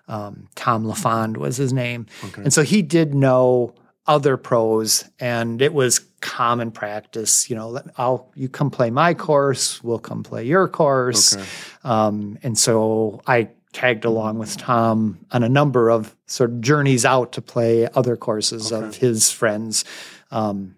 um, 0.08 0.48
Tom 0.54 0.84
LaFond 0.84 1.36
was 1.38 1.56
his 1.56 1.72
name, 1.72 2.06
and 2.36 2.52
so 2.52 2.62
he 2.62 2.82
did 2.82 3.14
know 3.14 3.74
other 4.08 4.36
pros, 4.36 5.04
and 5.20 5.62
it 5.62 5.72
was 5.72 6.00
common 6.20 6.72
practice. 6.72 7.48
You 7.48 7.56
know, 7.56 7.80
I'll 7.96 8.32
you 8.34 8.48
come 8.48 8.70
play 8.70 8.90
my 8.90 9.14
course, 9.14 9.84
we'll 9.84 10.00
come 10.00 10.24
play 10.24 10.44
your 10.44 10.66
course, 10.66 11.36
um, 11.84 12.38
and 12.42 12.58
so 12.58 13.20
I 13.26 13.50
tagged 13.72 14.04
along 14.06 14.38
with 14.38 14.56
Tom 14.56 15.18
on 15.30 15.42
a 15.44 15.48
number 15.48 15.90
of 15.90 16.16
sort 16.26 16.50
of 16.50 16.60
journeys 16.62 17.04
out 17.04 17.32
to 17.32 17.42
play 17.42 17.86
other 17.94 18.16
courses 18.16 18.72
of 18.72 18.96
his 18.96 19.30
friends. 19.30 19.84
Um, 20.30 20.74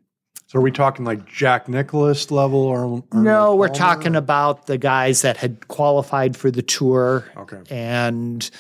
So 0.49 0.59
are 0.59 0.63
we 0.63 0.73
talking 0.73 1.05
like 1.05 1.25
Jack 1.27 1.69
Nicklaus 1.69 2.33
level 2.33 2.59
or? 2.59 2.85
or 3.13 3.23
no, 3.23 3.55
we're 3.55 3.69
talking 3.69 4.17
about 4.17 4.67
the 4.67 4.77
guys 4.77 5.23
that 5.23 5.37
had 5.37 5.69
qualified 5.69 6.37
for 6.37 6.51
the 6.51 6.63
tour 6.63 7.25
Okay. 7.37 7.63
and 7.71 8.51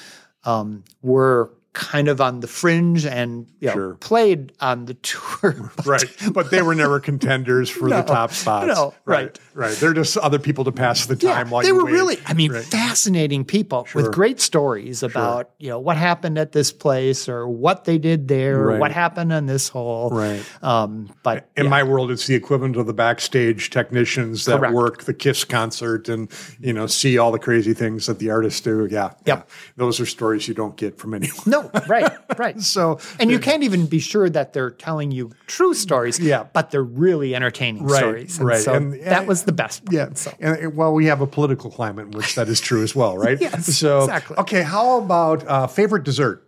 um, 0.44 0.84
were 1.02 1.50
kind 1.72 2.08
of 2.08 2.20
on 2.20 2.40
the 2.40 2.48
fringe 2.48 3.06
and 3.06 3.46
you 3.60 3.68
know, 3.68 3.72
Sure. 3.74 3.94
played 4.00 4.52
on 4.60 4.86
the 4.86 4.94
tour. 4.94 5.70
right. 5.86 6.04
But 6.32 6.50
they 6.50 6.62
were 6.62 6.74
never 6.74 6.98
contenders 6.98 7.70
for 7.70 7.88
the 7.88 8.02
top 8.06 8.32
spots. 8.32 8.66
no, 8.66 8.92
right. 9.04 9.24
right. 9.26 9.38
Right. 9.54 9.76
They're 9.76 9.92
just 9.92 10.16
other 10.16 10.38
people 10.40 10.64
to 10.64 10.72
pass 10.72 11.06
the 11.06 11.14
Yeah, 11.16 11.34
time 11.34 11.50
while 11.50 11.62
they 11.62 11.68
you 11.68 11.76
were 11.76 11.84
wait. 11.84 11.92
really, 11.92 12.18
I 12.26 12.34
mean, 12.34 12.50
Right. 12.52 12.64
fascinating 12.64 13.44
people 13.44 13.84
Sure. 13.84 14.02
with 14.02 14.12
great 14.12 14.40
stories 14.40 15.02
about, 15.04 15.50
you 15.58 15.68
know, 15.68 15.78
what 15.78 15.96
happened 15.96 16.38
at 16.38 16.52
this 16.52 16.72
place 16.72 17.28
or 17.28 17.46
what 17.48 17.84
they 17.84 17.98
did 17.98 18.26
there, 18.28 18.58
or 18.60 18.66
Right. 18.70 18.80
what 18.80 18.90
happened 18.92 19.32
on 19.32 19.46
this 19.46 19.68
hole. 19.68 20.10
Right. 20.10 20.42
Um, 20.62 21.10
but 21.22 21.48
In 21.56 21.64
yeah, 21.64 21.70
my 21.70 21.82
world, 21.82 22.10
it's 22.10 22.26
the 22.26 22.34
equivalent 22.34 22.76
of 22.76 22.86
the 22.86 22.94
backstage 22.94 23.70
technicians 23.70 24.44
that 24.46 24.58
Correct. 24.58 24.74
work 24.74 25.02
the 25.04 25.14
Kiss 25.14 25.44
concert 25.44 26.08
and 26.08 26.28
you 26.60 26.72
know 26.72 26.86
see 26.86 27.18
all 27.18 27.30
the 27.32 27.38
crazy 27.38 27.74
things 27.74 28.06
that 28.06 28.18
the 28.18 28.30
artists 28.30 28.60
do. 28.60 28.88
Yeah, 28.90 29.10
Yep. 29.10 29.14
yeah. 29.26 29.42
those 29.76 30.00
are 30.00 30.06
stories 30.06 30.48
you 30.48 30.54
don't 30.54 30.76
get 30.76 30.96
from 30.98 31.14
anyone. 31.14 31.36
no, 31.46 31.59
right, 31.88 32.12
right. 32.38 32.60
So 32.76 32.98
And 33.18 33.30
you 33.30 33.38
can't 33.38 33.62
even 33.62 33.86
be 33.86 33.98
sure 33.98 34.28
that 34.30 34.52
they're 34.52 34.70
telling 34.70 35.10
you 35.10 35.30
true 35.46 35.74
stories, 35.74 36.18
Yeah. 36.20 36.44
but 36.52 36.70
they're 36.70 36.82
really 36.82 37.34
entertaining 37.34 37.84
Right, 37.86 37.98
stories. 37.98 38.38
And 38.38 38.46
right. 38.48 38.62
So 38.62 38.74
And- 38.74 38.92
that 39.04 39.26
was 39.26 39.44
the 39.44 39.52
best. 39.52 39.84
part. 39.84 39.94
Yeah. 39.94 40.08
So. 40.14 40.32
And, 40.40 40.56
and, 40.56 40.76
well, 40.76 40.92
we 40.92 41.06
have 41.06 41.20
a 41.20 41.26
political 41.26 41.70
climate 41.70 42.06
in 42.06 42.10
which 42.12 42.34
that 42.34 42.48
is 42.48 42.60
true 42.60 42.82
as 42.82 42.94
well, 42.94 43.16
right? 43.18 43.40
Yes, 43.46 43.66
So, 43.76 44.00
exactly. 44.04 44.36
okay, 44.38 44.62
how 44.62 44.98
about 44.98 45.46
uh, 45.46 45.66
favorite 45.66 46.04
dessert? 46.04 46.46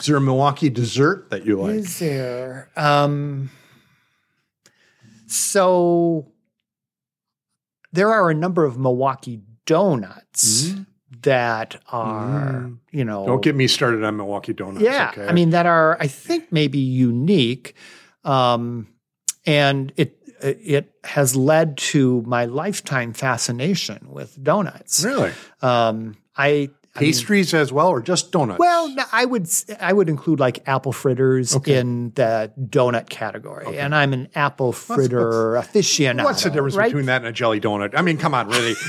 Is 0.00 0.06
there 0.06 0.16
a 0.16 0.20
Milwaukee 0.20 0.68
dessert 0.68 1.30
that 1.30 1.46
you 1.46 1.58
like? 1.60 1.74
Is 1.76 1.98
there? 1.98 2.68
Um, 2.76 3.50
so 5.26 6.26
there 7.92 8.10
are 8.12 8.30
a 8.30 8.34
number 8.34 8.64
of 8.64 8.78
Milwaukee 8.78 9.40
donuts 9.64 10.74
that 11.22 11.80
are, 11.92 12.70
you 12.90 13.04
know, 13.04 13.22
Mm. 13.22 13.26
Don't 13.26 13.42
get 13.42 13.54
me 13.54 13.66
started 13.66 14.02
on 14.04 14.16
Milwaukee 14.16 14.52
donuts. 14.52 14.84
yeah. 14.84 15.10
okay? 15.12 15.26
I 15.26 15.32
mean, 15.32 15.50
that 15.50 15.66
are 15.66 15.96
I 16.00 16.06
think 16.08 16.50
maybe 16.52 16.78
unique, 16.78 17.74
um, 18.24 18.88
and 19.46 19.92
it 19.96 20.18
it 20.42 20.92
has 21.04 21.34
led 21.34 21.78
to 21.78 22.22
my 22.26 22.44
lifetime 22.44 23.12
fascination 23.14 24.06
with 24.10 24.42
donuts. 24.42 25.04
really 25.04 25.32
Um, 25.62 26.16
I. 26.36 26.70
I 26.94 27.00
mean, 27.00 27.08
pastries 27.12 27.52
as 27.52 27.70
well, 27.74 27.88
or 27.88 28.00
just 28.00 28.32
donuts? 28.32 28.58
Well, 28.58 28.94
I 29.12 29.26
would 29.26 29.46
I 29.80 29.92
would 29.92 30.08
include 30.08 30.40
like 30.40 30.66
apple 30.66 30.92
fritters 30.92 31.54
Okay. 31.54 31.76
in 31.76 32.12
the 32.14 32.50
donut 32.58 33.10
category, 33.10 33.76
and 33.78 33.94
I'm 33.94 34.14
an 34.14 34.28
apple 34.34 34.72
fritter 34.72 35.56
aficionado. 35.60 36.24
what's 36.24 36.42
the 36.44 36.48
difference 36.48 36.74
right? 36.74 36.86
between 36.88 37.04
that 37.06 37.18
and 37.18 37.26
a 37.26 37.32
jelly 37.32 37.60
donut? 37.60 37.92
I 37.94 38.00
mean, 38.00 38.16
come 38.16 38.32
on, 38.32 38.48
really. 38.48 38.74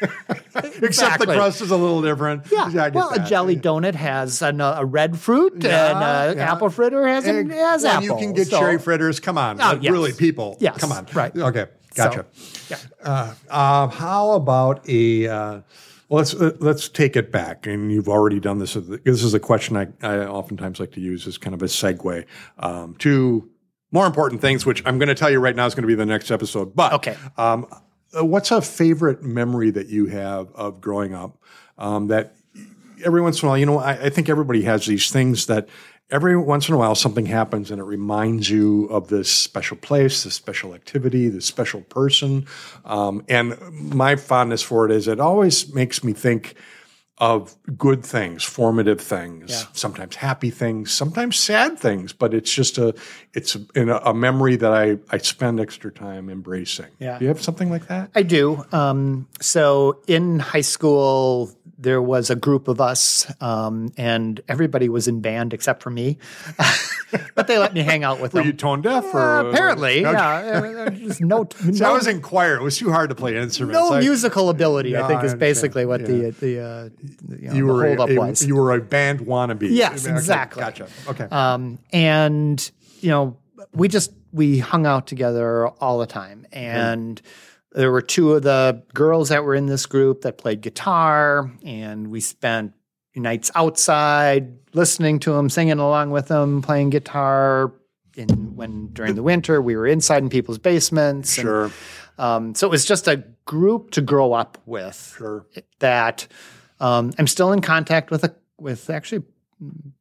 Except 0.82 1.18
the 1.20 1.26
crust 1.26 1.60
is 1.60 1.70
a 1.70 1.76
little 1.76 2.02
different. 2.02 2.46
Yeah, 2.50 2.70
get 2.70 2.94
well, 2.94 3.10
a 3.12 3.18
jelly 3.28 3.56
donut 3.56 3.94
has 3.94 4.42
an, 4.42 4.60
a 4.60 4.84
red 4.84 5.18
fruit, 5.18 5.62
Yeah, 5.62 5.90
and 5.90 6.30
an 6.32 6.36
yeah. 6.38 6.52
apple 6.52 6.70
fritter 6.70 7.06
has, 7.06 7.26
an, 7.26 7.50
Egg. 7.50 7.50
has 7.56 7.84
apple. 7.84 8.04
you 8.04 8.16
can 8.16 8.32
get 8.32 8.48
so- 8.48 8.58
cherry 8.60 8.78
fritters. 8.78 9.20
Come 9.20 9.38
on, 9.38 9.60
Oh, 9.60 9.78
yes. 9.80 9.90
really, 9.92 10.12
people. 10.12 10.56
Yes, 10.60 10.78
come 10.78 10.92
on. 10.92 11.06
right. 11.14 11.34
Okay, 11.36 11.66
gotcha. 11.94 12.26
yeah. 12.70 12.76
Uh, 13.02 13.34
uh, 13.48 13.86
how 13.88 14.32
about 14.32 14.88
a? 14.88 15.26
Uh, 15.28 15.60
well, 16.08 16.18
let's 16.18 16.34
uh, 16.34 16.56
let's 16.60 16.88
take 16.88 17.16
it 17.16 17.30
back, 17.30 17.66
and 17.66 17.92
you've 17.92 18.08
already 18.08 18.40
done 18.40 18.58
this. 18.58 18.74
This 18.74 19.22
is 19.22 19.34
a 19.34 19.40
question 19.40 19.76
I, 19.76 19.88
I 20.02 20.18
oftentimes 20.26 20.80
like 20.80 20.92
to 20.92 21.00
use 21.00 21.26
as 21.26 21.36
kind 21.38 21.54
of 21.54 21.62
a 21.62 21.66
segue 21.66 22.24
um, 22.58 22.94
to 23.00 23.48
more 23.92 24.06
important 24.06 24.40
things, 24.40 24.64
which 24.64 24.82
I'm 24.86 24.98
going 24.98 25.08
to 25.08 25.14
tell 25.14 25.30
you 25.30 25.38
right 25.38 25.54
now 25.56 25.66
is 25.66 25.74
going 25.74 25.82
to 25.82 25.88
be 25.88 25.94
the 25.94 26.06
next 26.06 26.30
episode. 26.30 26.74
But 26.74 26.92
Okay. 26.94 27.16
um, 27.36 27.66
uh, 27.70 27.76
what's 28.12 28.50
a 28.50 28.62
favorite 28.62 29.22
memory 29.22 29.70
that 29.70 29.88
you 29.88 30.06
have 30.06 30.54
of 30.54 30.80
growing 30.80 31.14
up? 31.14 31.36
Um, 31.76 32.08
that 32.08 32.34
every 33.04 33.20
once 33.20 33.42
in 33.42 33.46
a 33.46 33.50
while, 33.50 33.58
you 33.58 33.66
know, 33.66 33.78
I, 33.78 34.06
I 34.06 34.10
think 34.10 34.28
everybody 34.28 34.62
has 34.62 34.86
these 34.86 35.10
things 35.10 35.46
that 35.46 35.68
every 36.10 36.36
once 36.36 36.68
in 36.68 36.74
a 36.74 36.78
while 36.78 36.94
something 36.94 37.26
happens 37.26 37.70
and 37.70 37.80
it 37.80 37.84
reminds 37.84 38.48
you 38.48 38.86
of 38.86 39.08
this 39.08 39.30
special 39.30 39.76
place, 39.76 40.24
this 40.24 40.34
special 40.34 40.74
activity, 40.74 41.28
this 41.28 41.46
special 41.46 41.82
person. 41.82 42.46
Um, 42.84 43.24
and 43.28 43.58
my 43.70 44.16
fondness 44.16 44.62
for 44.62 44.86
it 44.86 44.92
is 44.92 45.06
it 45.06 45.20
always 45.20 45.72
makes 45.74 46.02
me 46.02 46.12
think 46.12 46.54
of 47.20 47.56
good 47.76 48.04
things, 48.04 48.44
formative 48.44 49.00
things, 49.00 49.66
sometimes 49.72 50.16
happy 50.16 50.50
things, 50.50 50.92
sometimes 50.92 51.36
sad 51.36 51.78
things, 51.78 52.12
but 52.12 52.32
it's 52.32 52.52
just 52.52 52.78
a 52.78 52.94
it's 53.34 53.56
a, 53.56 53.60
in 53.74 53.88
a, 53.88 53.96
a 53.98 54.14
memory 54.14 54.56
that 54.56 54.72
I 54.72 54.98
I 55.10 55.18
spend 55.18 55.58
extra 55.60 55.90
time 55.90 56.30
embracing. 56.30 56.86
Yeah. 57.00 57.18
Do 57.18 57.24
you 57.24 57.28
have 57.28 57.42
something 57.42 57.70
like 57.70 57.88
that? 57.88 58.10
I 58.14 58.22
do. 58.22 58.64
Um, 58.72 59.26
so 59.40 60.00
in 60.06 60.38
high 60.38 60.60
school, 60.60 61.50
there 61.80 62.02
was 62.02 62.30
a 62.30 62.36
group 62.36 62.66
of 62.68 62.80
us, 62.80 63.30
um, 63.40 63.92
and 63.96 64.40
everybody 64.48 64.88
was 64.88 65.06
in 65.08 65.20
band 65.20 65.52
except 65.52 65.82
for 65.82 65.90
me. 65.90 66.18
but 67.34 67.46
they 67.46 67.56
let 67.58 67.72
me 67.72 67.80
hang 67.82 68.04
out 68.04 68.20
with 68.20 68.34
Were 68.34 68.40
them. 68.40 68.46
Were 68.48 68.52
you 68.52 68.56
tone 68.56 68.82
deaf 68.82 69.04
or 69.14 69.18
Uh, 69.20 69.44
apparently, 69.44 70.04
Okay. 70.04 70.12
yeah. 70.12 70.88
Just 70.90 71.20
no, 71.20 71.48
I 71.64 71.70
no, 71.70 71.92
was 71.94 72.06
in 72.06 72.20
choir. 72.20 72.56
It 72.56 72.62
was 72.62 72.76
too 72.76 72.90
hard 72.90 73.08
to 73.10 73.14
play 73.14 73.36
instruments. 73.36 73.78
no 73.78 73.94
I- 73.94 74.00
musical 74.00 74.50
ability. 74.50 74.92
No, 74.92 75.04
I 75.04 75.08
think 75.08 75.20
I 75.22 75.26
is 75.26 75.34
basically 75.34 75.86
what 75.86 76.00
Yeah. 76.00 76.06
the 76.06 76.30
the, 76.40 76.60
uh, 76.60 76.88
you 77.28 77.48
know, 77.48 77.54
You 77.54 77.66
were 77.66 77.86
holdup 77.86 78.10
a, 78.10 78.16
was. 78.16 78.44
you 78.46 78.56
were 78.56 78.72
a 78.74 78.80
band 78.80 79.20
wannabe. 79.20 79.68
Yes, 79.70 80.04
Okay, 80.06 80.14
exactly. 80.14 80.60
Gotcha. 80.62 80.88
Okay. 81.08 81.24
Um, 81.30 81.78
and 81.92 82.70
you 83.00 83.10
know, 83.10 83.36
we 83.74 83.88
just 83.88 84.12
we 84.32 84.58
hung 84.58 84.86
out 84.86 85.06
together 85.06 85.68
all 85.68 85.98
the 85.98 86.06
time, 86.06 86.46
and 86.52 87.20
there 87.72 87.90
were 87.90 88.02
two 88.02 88.32
of 88.34 88.42
the 88.42 88.82
girls 88.94 89.28
that 89.30 89.44
were 89.44 89.54
in 89.54 89.66
this 89.66 89.86
group 89.86 90.22
that 90.22 90.38
played 90.38 90.60
guitar, 90.60 91.50
and 91.64 92.08
we 92.10 92.20
spent 92.20 92.72
nights 93.16 93.50
outside 93.56 94.56
listening 94.74 95.18
to 95.18 95.32
them, 95.32 95.48
singing 95.50 95.78
along 95.78 96.10
with 96.10 96.28
them, 96.28 96.62
playing 96.62 96.90
guitar. 96.90 97.72
In 98.16 98.56
when 98.56 98.88
during 98.92 99.14
the 99.14 99.22
winter 99.22 99.62
we 99.62 99.76
were 99.76 99.86
inside 99.86 100.24
in 100.24 100.28
people's 100.28 100.58
basements. 100.58 101.38
and, 101.38 101.44
sure. 101.44 101.70
um, 102.18 102.52
so 102.54 102.66
it 102.66 102.70
was 102.70 102.84
just 102.84 103.06
a 103.06 103.22
group 103.44 103.92
to 103.92 104.00
grow 104.00 104.32
up 104.32 104.58
with 104.66 105.14
Sure. 105.16 105.46
that 105.78 106.26
um, 106.80 107.12
I'm 107.18 107.26
still 107.26 107.52
in 107.52 107.60
contact 107.60 108.10
with 108.10 108.24
a, 108.24 108.34
with 108.58 108.90
actually 108.90 109.24
m- 109.60 109.92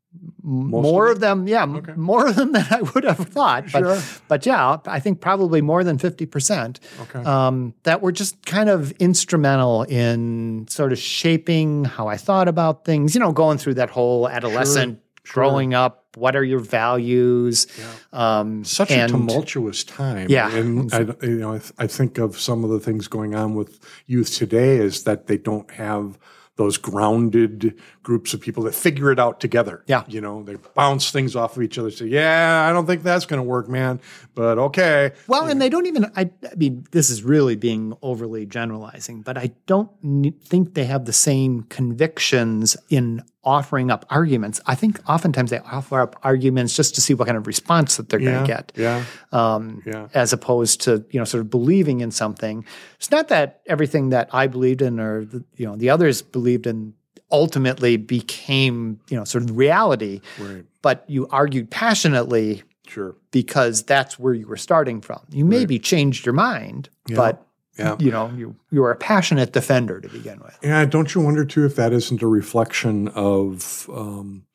more 0.44 1.12
of 1.12 1.20
them. 1.20 1.48
Yeah, 1.48 1.64
m- 1.64 1.84
more 1.98 2.28
of 2.28 2.36
them 2.36 2.52
than 2.54 2.66
I 2.72 2.82
would 2.82 3.04
have 3.04 3.18
thought. 3.18 3.72
But 3.72 3.80
Sure. 3.84 4.00
but 4.28 4.46
yeah, 4.46 4.78
I 4.86 5.00
think 5.00 5.22
probably 5.22 5.62
more 5.62 5.84
than 5.84 5.98
fifty 5.98 6.26
percent. 6.26 6.80
Okay. 7.02 7.20
Um, 7.24 7.74
that 7.84 8.02
were 8.02 8.12
just 8.12 8.46
kind 8.46 8.70
of 8.70 8.92
instrumental 8.94 9.84
in 9.84 10.68
sort 10.70 10.92
of 10.92 11.00
shaping 11.00 11.86
how 11.86 12.08
I 12.08 12.18
thought 12.18 12.48
about 12.48 12.86
things. 12.86 13.14
You 13.16 13.20
know, 13.22 13.32
going 13.32 13.58
through 13.58 13.76
that 13.76 13.90
whole 13.90 14.28
adolescent. 14.30 15.02
Growing 15.34 15.74
up, 15.74 16.06
what 16.16 16.38
are 16.38 16.44
your 16.44 16.60
values? 16.62 17.68
Um, 18.14 18.64
Such 18.64 18.92
a 18.92 19.10
tumultuous 19.10 19.84
time. 19.84 20.28
Yeah. 20.30 20.50
and 20.56 20.94
I, 20.94 21.00
you 21.22 21.36
know, 21.40 21.50
I, 21.56 21.58
th- 21.58 21.74
I 21.78 21.86
think 21.86 22.18
of 22.18 22.40
some 22.40 22.64
of 22.64 22.70
the 22.70 22.80
things 22.80 23.10
going 23.10 23.36
on 23.36 23.54
with 23.54 23.78
youth 24.06 24.34
today 24.34 24.78
is 24.78 25.04
that 25.04 25.28
they 25.28 25.38
don't 25.38 25.70
have 25.72 26.18
those 26.58 26.78
grounded 26.78 27.80
groups 28.04 28.34
of 28.34 28.42
people 28.42 28.64
that 28.64 28.76
figure 28.76 29.12
it 29.12 29.20
out 29.20 29.40
together. 29.40 29.84
Yeah. 29.88 30.04
you 30.08 30.22
know, 30.22 30.44
they 30.44 30.56
bounce 30.76 31.12
things 31.12 31.36
off 31.36 31.56
of 31.56 31.64
each 31.64 31.78
other. 31.78 31.90
Say, 31.90 32.08
"Yeah, 32.08 32.68
I 32.68 32.74
don't 32.74 32.86
think 32.86 33.04
that's 33.04 33.26
going 33.26 33.40
to 33.40 33.48
work, 33.48 33.70
man," 33.70 34.02
but 34.36 34.58
okay. 34.58 35.14
Well, 35.28 35.46
and 35.48 35.62
they 35.62 35.70
don't 35.70 35.86
even, 35.86 36.06
I, 36.16 36.30
I 36.44 36.56
mean, 36.56 36.86
this 36.92 37.10
is 37.10 37.24
really 37.24 37.56
being 37.56 37.96
overly 38.02 38.46
generalizing, 38.46 39.22
but 39.22 39.38
I 39.38 39.52
don't 39.66 39.90
think 40.44 40.74
they 40.74 40.86
have 40.86 41.06
the 41.06 41.14
same 41.14 41.64
convictions 41.64 42.76
in 42.90 43.24
offering 43.48 43.90
up 43.90 44.06
arguments. 44.10 44.60
I 44.66 44.76
think 44.76 45.00
oftentimes 45.08 45.50
they 45.52 45.60
offer 45.60 46.02
up 46.02 46.16
arguments 46.24 46.76
just 46.76 46.94
to 46.96 47.02
see 47.02 47.14
what 47.14 47.26
kind 47.28 47.38
of 47.38 47.48
response 47.48 47.96
that 47.96 48.10
they're 48.10 48.20
Yeah, 48.20 48.32
going 48.32 48.44
to 48.44 48.48
get. 48.48 48.72
yeah, 48.76 49.04
Um, 49.32 49.82
Yeah. 49.86 50.10
As 50.14 50.34
opposed 50.34 50.82
to, 50.82 51.06
you 51.12 51.20
know, 51.20 51.24
sort 51.26 51.42
of 51.42 51.50
believing 51.50 52.02
in 52.02 52.12
something. 52.12 52.66
It's 52.98 53.10
not 53.10 53.30
that 53.30 53.62
everything 53.66 54.10
that 54.10 54.28
I 54.34 54.48
believed 54.48 54.82
in 54.82 55.00
or, 55.00 55.24
the, 55.26 55.44
you 55.56 55.66
know, 55.66 55.76
the 55.78 55.90
others 55.90 56.22
believed 56.22 56.68
in 56.68 56.94
ultimately 57.32 57.98
became, 57.98 59.00
you 59.10 59.18
know, 59.18 59.24
sort 59.24 59.44
of 59.46 59.58
reality, 59.58 60.22
right, 60.40 60.66
but 60.82 61.04
you 61.08 61.28
argued 61.32 61.70
passionately 61.70 62.64
sure, 62.88 63.16
because 63.32 63.84
that's 63.84 64.18
where 64.20 64.34
you 64.34 64.48
were 64.48 64.58
starting 64.58 65.02
from. 65.02 65.20
You 65.32 65.46
maybe 65.46 65.80
changed 65.80 66.26
your 66.26 66.34
mind, 66.34 66.90
but 67.16 67.47
yeah. 67.78 67.96
you 68.00 68.12
know, 68.12 68.32
you 68.36 68.56
you 68.72 68.82
were 68.82 68.92
a 68.92 68.96
passionate 68.96 69.54
defender 69.54 70.02
to 70.02 70.10
begin 70.10 70.40
with. 70.40 70.58
Yeah, 70.62 70.86
don't 70.86 71.14
you 71.14 71.22
wonder 71.22 71.46
too 71.46 71.66
if 71.66 71.76
that 71.76 71.94
isn't 71.94 72.22
a 72.22 72.28
reflection 72.28 73.08
of, 73.10 73.90
um, 73.94 74.46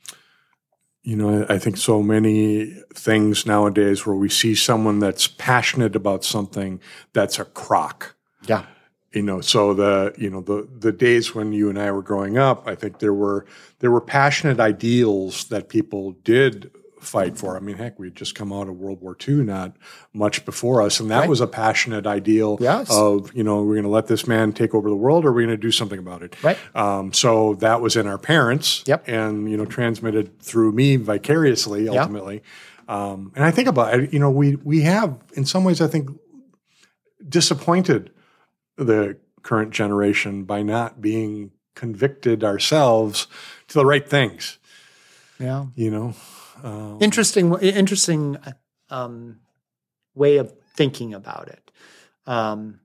you 1.03 1.17
know, 1.17 1.45
I, 1.45 1.55
I 1.55 1.59
think 1.59 1.77
so 1.77 2.03
many 2.03 2.75
things 2.95 3.47
nowadays 3.47 4.07
where 4.07 4.17
we 4.17 4.29
see 4.29 4.55
someone 4.55 4.99
that's 4.99 5.27
passionate 5.27 5.97
about 5.97 6.25
something 6.25 6.81
that's 7.13 7.39
a 7.39 7.45
crock. 7.45 8.15
Yeah. 8.47 8.67
You 9.13 9.23
know, 9.23 9.41
so 9.43 9.75
the 9.75 10.15
you 10.17 10.31
know 10.31 10.41
the 10.41 10.67
the 10.79 10.93
days 10.93 11.35
when 11.35 11.53
you 11.53 11.69
and 11.69 11.79
I 11.79 11.91
were 11.91 12.03
growing 12.03 12.39
up, 12.39 12.67
I 12.67 12.75
think 12.75 12.99
there 12.99 13.13
were 13.13 13.45
there 13.81 13.91
were 13.91 14.01
passionate 14.01 14.59
ideals 14.59 15.45
that 15.49 15.69
people 15.69 16.13
did 16.25 16.71
fight 17.05 17.37
for. 17.37 17.57
I 17.57 17.61
mean, 17.61 17.77
heck, 17.77 17.99
we 17.99 18.07
had 18.07 18.15
just 18.15 18.35
come 18.35 18.53
out 18.53 18.69
of 18.69 18.77
World 18.79 19.01
War 19.01 19.17
II 19.29 19.37
not 19.45 19.77
much 20.13 20.45
before 20.45 20.83
us, 20.83 21.01
and 21.01 21.11
that 21.11 21.21
Right. 21.21 21.29
was 21.29 21.41
a 21.41 21.47
passionate 21.47 22.07
ideal 22.07 22.59
Yes. 22.61 22.89
of 22.91 23.35
you 23.35 23.43
know 23.43 23.63
we're 23.63 23.75
going 23.75 23.83
to 23.85 23.89
let 23.91 24.07
this 24.07 24.27
man 24.27 24.53
take 24.53 24.75
over 24.75 24.89
the 24.89 24.97
world, 24.97 25.25
or 25.25 25.33
we're 25.33 25.47
going 25.47 25.49
to 25.51 25.57
do 25.57 25.73
something 25.73 25.99
about 25.99 26.23
it. 26.23 26.37
Right. 26.43 26.59
Um, 26.75 27.13
so 27.13 27.55
that 27.57 27.81
was 27.81 27.97
in 27.97 28.07
our 28.07 28.19
parents. 28.19 28.85
Yep. 28.87 29.05
And 29.09 29.51
you 29.51 29.57
know, 29.57 29.65
transmitted 29.65 30.41
through 30.41 30.73
me 30.73 30.97
vicariously 30.97 31.89
ultimately. 31.89 32.43
Um, 32.89 33.33
and 33.37 33.45
I 33.45 33.51
think 33.51 33.69
about 33.69 33.99
it, 33.99 34.13
you 34.13 34.19
know, 34.19 34.31
we 34.31 34.57
we 34.57 34.83
have 34.83 35.17
in 35.35 35.45
some 35.45 35.65
ways 35.65 35.81
I 35.81 35.87
think 35.87 36.11
disappointed 37.27 38.11
the 38.77 39.17
current 39.43 39.71
generation 39.73 40.45
by 40.45 40.63
not 40.63 41.01
being 41.01 41.51
convicted 41.75 42.45
ourselves 42.45 43.27
to 43.69 43.75
the 43.75 43.87
right 43.87 44.09
things. 44.09 44.59
Yeah. 45.43 45.67
You 45.75 45.91
know, 45.91 46.15
interesting 47.01 47.53
interesting 47.61 48.39
um, 48.91 49.41
way 50.15 50.37
of 50.37 50.53
thinking 50.77 51.13
about 51.15 51.49
it 51.49 51.71
um, 52.27 52.81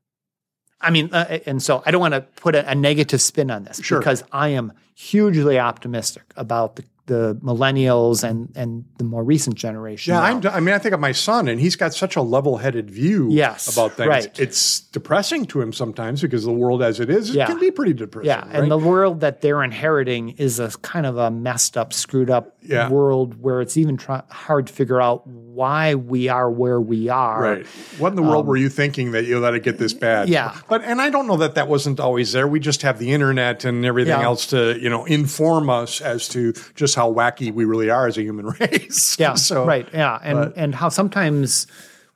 i 0.82 0.90
mean 0.90 1.10
uh, 1.14 1.40
and 1.46 1.62
so 1.62 1.84
i 1.86 1.92
don't 1.92 2.02
want 2.02 2.14
to 2.14 2.22
put 2.22 2.56
a, 2.56 2.70
a 2.70 2.76
negative 2.76 3.22
spin 3.22 3.52
on 3.52 3.64
this 3.64 3.80
Sure. 3.84 4.00
because 4.00 4.24
i 4.32 4.50
am 4.50 4.74
hugely 4.96 5.60
optimistic 5.60 6.24
about 6.36 6.76
the, 6.78 6.84
the 7.08 7.36
millennials 7.44 8.24
and 8.24 8.52
and 8.56 8.86
the 8.98 9.04
more 9.04 9.24
recent 9.24 9.56
generation 9.56 10.14
yeah. 10.14 10.20
now. 10.20 10.26
I'm, 10.26 10.48
I 10.48 10.60
mean, 10.60 10.76
I 10.76 10.78
think 10.78 10.94
of 10.94 11.00
my 11.00 11.12
son, 11.14 11.48
and 11.48 11.60
he's 11.60 11.76
got 11.76 11.94
such 11.94 12.16
a 12.16 12.22
level-headed 12.22 12.90
view 12.92 13.30
Yes, 13.32 13.72
about 13.76 13.94
things. 13.94 14.08
right. 14.10 14.40
It's 14.40 14.82
depressing 14.82 15.46
to 15.48 15.62
him 15.62 15.74
sometimes 15.74 16.22
because 16.22 16.44
the 16.44 16.52
world 16.52 16.84
as 16.84 17.00
it 17.00 17.10
is, 17.10 17.30
it 17.32 17.36
Yeah. 17.38 17.48
can 17.48 17.60
be 17.60 17.72
pretty 17.72 17.94
depressing. 17.94 18.28
yeah, 18.28 18.46
right? 18.48 18.56
and 18.56 18.70
the 18.72 18.78
world 18.78 19.22
that 19.22 19.42
they're 19.42 19.64
inheriting 19.64 20.30
is 20.38 20.60
a 20.60 20.70
kind 20.82 21.06
of 21.06 21.18
a 21.18 21.32
messed 21.32 21.78
up, 21.78 21.94
screwed 21.94 22.30
up 22.30 22.58
Yeah. 22.62 22.90
world 22.90 23.42
where 23.42 23.62
it's 23.62 23.78
even 23.78 23.98
try- 23.98 24.24
hard 24.30 24.68
to 24.68 24.74
figure 24.74 25.02
out 25.02 25.26
why 25.26 25.96
we 25.96 26.28
are 26.30 26.52
where 26.52 26.80
we 26.80 27.10
are. 27.10 27.42
Right. 27.42 27.66
What 27.98 28.10
in 28.10 28.16
the 28.16 28.22
world 28.22 28.46
were 28.46 28.58
you 28.58 28.70
thinking 28.70 29.12
that 29.14 29.26
you 29.26 29.40
let 29.40 29.54
it 29.56 29.64
get 29.64 29.78
this 29.80 29.94
bad? 29.94 30.28
Um, 30.28 30.34
yeah. 30.34 30.56
But 30.70 30.84
and 30.84 31.02
I 31.02 31.10
don't 31.10 31.26
know 31.28 31.38
that 31.38 31.56
that 31.56 31.68
wasn't 31.68 32.00
always 32.00 32.32
there. 32.34 32.48
We 32.48 32.60
just 32.60 32.82
have 32.84 33.00
the 33.00 33.12
internet 33.12 33.64
and 33.66 33.86
everything 33.86 34.20
Yeah. 34.20 34.26
else 34.26 34.46
to 34.48 34.78
you 34.80 34.90
know 34.90 35.06
inform 35.06 35.70
us 35.70 36.02
as 36.02 36.28
to 36.30 36.54
just 36.76 36.97
how 36.98 37.14
wacky 37.14 37.54
we 37.54 37.64
really 37.64 37.90
are 37.90 38.08
as 38.08 38.18
a 38.18 38.22
human 38.22 38.48
race. 38.60 39.18
Yeah. 39.18 39.34
so 39.50 39.66
right. 39.66 39.88
Yeah. 39.94 40.20
And 40.22 40.38
but- 40.38 40.58
and 40.58 40.76
how 40.76 40.90
sometimes 40.90 41.68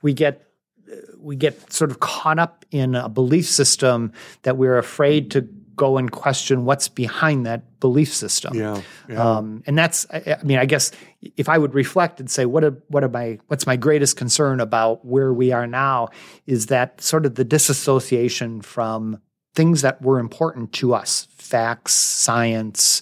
we 0.02 0.14
get 0.14 0.46
we 1.18 1.36
get 1.38 1.72
sort 1.72 1.92
of 1.92 2.00
caught 2.02 2.40
up 2.40 2.66
in 2.72 2.96
a 2.96 3.08
belief 3.08 3.48
system 3.48 4.12
that 4.42 4.58
we're 4.58 4.78
afraid 4.78 5.32
to 5.32 5.48
go 5.76 5.98
and 5.98 6.12
question 6.12 6.66
what's 6.66 6.88
behind 6.88 7.46
that 7.46 7.80
belief 7.80 8.14
system. 8.14 8.54
Yeah. 8.54 8.82
Yeah. 9.10 9.38
Um, 9.38 9.64
and 9.66 9.78
that's, 9.78 10.06
I, 10.12 10.38
I 10.40 10.44
mean, 10.44 10.58
I 10.58 10.66
guess 10.66 10.92
if 11.38 11.48
I 11.48 11.58
would 11.58 11.74
reflect 11.74 12.20
and 12.20 12.30
say, 12.30 12.46
what, 12.46 12.64
are, 12.64 12.78
what 12.90 13.04
are 13.04 13.10
my, 13.10 13.40
what's 13.48 13.66
my 13.66 13.78
greatest 13.78 14.18
concern 14.18 14.60
about 14.60 15.06
where 15.06 15.34
we 15.34 15.52
are 15.52 15.66
now 15.68 16.10
is 16.46 16.68
that 16.68 17.02
sort 17.02 17.26
of 17.26 17.36
the 17.36 17.44
disassociation 17.44 18.62
from 18.62 19.20
things 19.56 19.82
that 19.82 20.02
were 20.02 20.20
important 20.20 20.74
to 20.74 20.94
us, 20.94 21.28
facts, 21.32 21.94
science, 21.94 23.02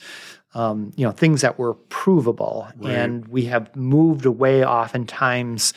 um, 0.53 0.91
you 0.96 1.06
know, 1.06 1.12
things 1.12 1.41
that 1.41 1.60
were 1.60 1.75
provable. 1.89 2.68
And 2.84 3.27
we 3.27 3.46
have 3.46 3.75
moved 3.75 4.25
away 4.25 4.65
oftentimes, 4.65 5.74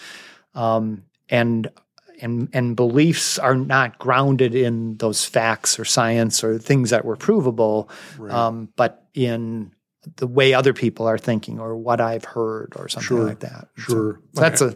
um, 0.54 1.04
and 1.28 1.68
and 2.20 2.48
and 2.52 2.76
beliefs 2.76 3.38
are 3.38 3.54
not 3.56 3.98
grounded 3.98 4.54
in 4.54 4.96
those 4.98 5.24
facts 5.24 5.78
or 5.78 5.84
science 5.84 6.44
or 6.44 6.58
things 6.58 6.90
that 6.90 7.04
were 7.04 7.16
provable, 7.16 7.88
um, 8.30 8.68
but 8.76 9.06
in 9.14 9.72
the 10.16 10.26
way 10.26 10.52
other 10.54 10.72
people 10.72 11.06
are 11.06 11.18
thinking 11.18 11.60
or 11.60 11.76
what 11.76 12.00
I've 12.00 12.24
heard 12.24 12.72
or 12.76 12.88
something 12.88 13.06
Sure. 13.06 13.24
like 13.24 13.40
that. 13.40 13.68
Sure. 13.76 14.20
So 14.34 14.40
that's 14.40 14.60
a 14.60 14.74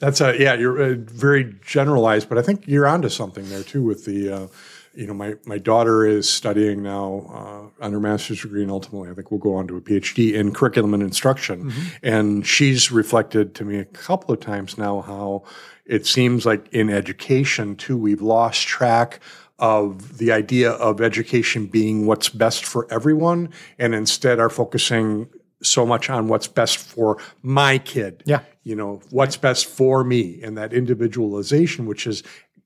That's 0.00 0.20
a 0.22 0.34
yeah. 0.40 0.54
You're 0.54 0.80
uh, 0.82 0.94
very 0.98 1.54
generalized, 1.64 2.28
but 2.28 2.38
I 2.38 2.42
think 2.42 2.66
you're 2.66 2.86
onto 2.86 3.08
something 3.10 3.48
there 3.50 3.62
too. 3.62 3.82
With 3.82 4.06
the, 4.06 4.30
uh, 4.30 4.46
you 4.94 5.06
know, 5.06 5.14
my 5.14 5.36
my 5.46 5.58
daughter 5.58 6.04
is 6.04 6.28
studying 6.28 6.82
now 6.82 7.70
uh, 7.80 7.84
on 7.84 7.92
her 7.92 8.00
master's 8.00 8.42
degree, 8.42 8.62
and 8.62 8.70
ultimately, 8.70 9.08
I 9.10 9.14
think 9.14 9.30
we'll 9.30 9.38
go 9.40 9.54
on 9.54 9.66
to 9.68 9.76
a 9.76 9.80
PhD 9.80 10.34
in 10.34 10.52
curriculum 10.52 10.94
and 10.94 11.02
instruction. 11.02 11.72
And 12.02 12.46
she's 12.46 12.90
reflected 12.90 13.54
to 13.56 13.64
me 13.64 13.78
a 13.78 13.84
couple 13.84 14.34
of 14.34 14.40
times 14.40 14.76
now 14.78 15.00
how 15.02 15.44
it 15.86 16.06
seems 16.06 16.44
like 16.44 16.68
in 16.72 16.90
education 16.90 17.76
too, 17.76 17.96
we've 17.96 18.22
lost 18.22 18.66
track 18.66 19.20
of 19.58 20.18
the 20.18 20.32
idea 20.32 20.70
of 20.72 21.00
education 21.00 21.66
being 21.66 22.06
what's 22.06 22.28
best 22.28 22.64
for 22.64 22.86
everyone, 22.90 23.50
and 23.78 23.94
instead 23.94 24.38
are 24.40 24.50
focusing 24.50 25.28
so 25.62 25.84
much 25.84 26.08
on 26.08 26.26
what's 26.26 26.46
best 26.46 26.78
for 26.78 27.18
my 27.42 27.76
kid 27.76 28.22
Yeah. 28.24 28.40
you 28.62 28.74
know 28.74 29.02
what's 29.10 29.36
best 29.36 29.66
for 29.66 30.02
me 30.02 30.40
and 30.42 30.56
that 30.56 30.72
individualization 30.72 31.84
which 31.84 32.06
is 32.06 32.22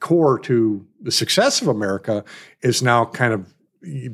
core 0.08 0.38
to 0.38 0.56
the 1.06 1.10
success 1.22 1.62
of 1.62 1.68
america 1.68 2.16
is 2.70 2.82
now 2.82 3.00
kind 3.20 3.32
of 3.32 3.40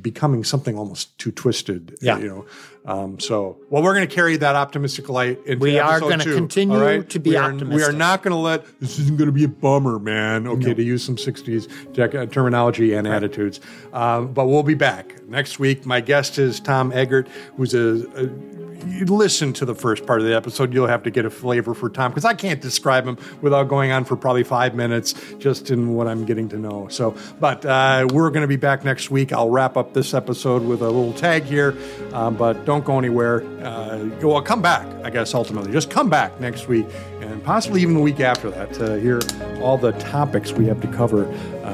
becoming 0.03 0.43
something 0.45 0.77
almost 0.79 1.17
too 1.19 1.33
twisted 1.33 1.83
Yeah. 2.01 2.19
you 2.23 2.29
know 2.29 2.43
um, 2.85 3.19
so 3.21 3.59
well 3.69 3.83
we're 3.83 3.95
going 3.95 4.09
to 4.09 4.15
carry 4.15 4.37
that 4.37 4.57
optimistic 4.57 5.09
light 5.09 5.39
into. 5.47 5.59
We 5.59 5.79
are 5.79 5.97
episode 5.97 6.11
gonna 6.11 6.25
continue 6.25 6.81
right? 6.81 7.11
to 7.11 7.21
be 7.21 7.31
we 7.31 7.37
are, 7.37 7.53
we 7.53 7.83
are 7.83 7.93
not 7.93 8.23
going 8.23 8.33
to 8.33 8.39
let 8.39 8.65
this 8.81 8.99
isn't 8.99 9.17
going 9.17 9.27
to 9.27 9.33
be 9.33 9.45
a 9.45 9.49
bummer 9.49 9.99
man 9.99 10.47
okay 10.47 10.75
to 10.75 10.83
use 10.83 11.05
some 11.05 11.17
60s 11.17 11.95
tech- 11.95 12.15
uh, 12.15 12.27
terminology 12.27 12.95
and 12.95 13.07
attitudes 13.07 13.61
um, 13.93 14.33
but 14.33 14.47
we'll 14.47 14.63
be 14.63 14.75
back 14.75 15.23
next 15.29 15.59
week 15.59 15.85
my 15.85 16.01
guest 16.01 16.39
is 16.39 16.61
tom 16.61 16.93
eggert 16.93 17.29
who's 17.57 17.75
a, 17.75 18.07
a 18.17 18.61
you 18.87 19.05
listen 19.05 19.53
to 19.55 19.65
the 19.65 19.75
first 19.75 20.07
part 20.07 20.21
of 20.21 20.27
the 20.27 20.35
episode, 20.35 20.73
you'll 20.73 20.87
have 20.87 21.03
to 21.03 21.11
get 21.11 21.25
a 21.25 21.31
flavor 21.31 21.75
for 21.75 21.89
Tom 21.89 22.11
because 22.11 22.25
I 22.25 22.35
can't 22.35 22.61
describe 22.61 23.07
him 23.07 23.19
without 23.41 23.69
going 23.69 23.91
on 23.91 24.05
for 24.05 24.17
probably 24.17 24.45
five 24.45 24.75
minutes 24.75 25.15
just 25.39 25.71
in 25.71 25.95
what 25.95 26.07
I'm 26.07 26.25
getting 26.25 26.49
to 26.51 26.57
know. 26.59 26.89
So, 26.89 27.17
but 27.39 27.65
uh, 27.65 28.09
we're 28.13 28.31
going 28.31 28.43
to 28.43 28.49
be 28.49 28.57
back 28.57 28.85
next 28.85 29.11
week. 29.11 29.33
I'll 29.33 29.51
wrap 29.51 29.77
up 29.77 29.93
this 29.93 30.15
episode 30.15 30.63
with 30.63 30.83
a 30.83 30.87
little 30.91 31.13
tag 31.13 31.45
here, 31.45 31.77
um, 32.13 32.37
but 32.37 32.65
don't 32.71 32.85
go 32.85 32.99
anywhere. 32.99 33.43
Uh, 33.65 34.09
well, 34.23 34.41
come 34.41 34.63
back, 34.63 34.87
I 35.05 35.11
guess, 35.11 35.35
ultimately. 35.35 35.73
Just 35.73 35.91
come 35.91 36.09
back 36.09 36.39
next 36.41 36.69
week 36.69 36.87
and 37.21 37.43
possibly 37.43 37.83
even 37.83 37.95
the 37.95 38.01
week 38.01 38.21
after 38.21 38.49
that 38.49 38.73
to 38.75 39.01
hear 39.01 39.19
all 39.61 39.77
the 39.77 39.91
topics 39.95 40.53
we 40.53 40.67
have 40.67 40.81
to 40.81 40.87
cover 40.87 41.25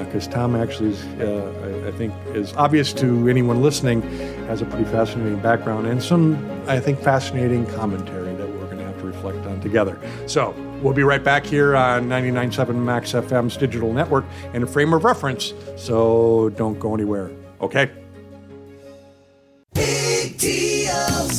because 0.07 0.27
Tom 0.27 0.57
actually 0.57 0.93
is, 0.93 1.05
uh, 1.21 1.83
I, 1.85 1.89
I 1.89 1.93
think, 1.93 2.15
is 2.29 2.55
obvious 2.55 2.95
to 2.95 3.29
anyone 3.29 3.61
listening, 3.61 4.01
has 4.47 4.63
a 4.63 4.65
pretty 4.65 4.87
fascinating 4.87 5.39
background 5.41 5.87
and 5.87 6.03
some, 6.03 6.51
I 6.67 6.81
think, 6.81 6.99
fascinating 7.01 7.67
commentary 7.67 8.35
that 8.35 8.49
we're 8.49 8.65
going 8.65 8.79
to 8.79 8.85
have 8.85 8.99
to 9.01 9.05
reflect 9.05 9.45
on 9.47 9.61
together. 9.61 10.01
So 10.27 10.53
we'll 10.81 10.95
be 10.95 11.03
right 11.03 11.23
back 11.23 11.45
here 11.45 11.77
on 11.77 12.09
99.7 12.09 12.75
Max 12.75 13.13
FM's 13.13 13.59
digital 13.59 13.93
network 13.93 14.25
in 14.55 14.63
a 14.63 14.67
frame 14.67 14.95
of 14.95 15.05
reference. 15.05 15.53
So 15.77 16.49
don't 16.57 16.79
go 16.79 16.95
anywhere. 16.95 17.31
Okay. 17.61 17.91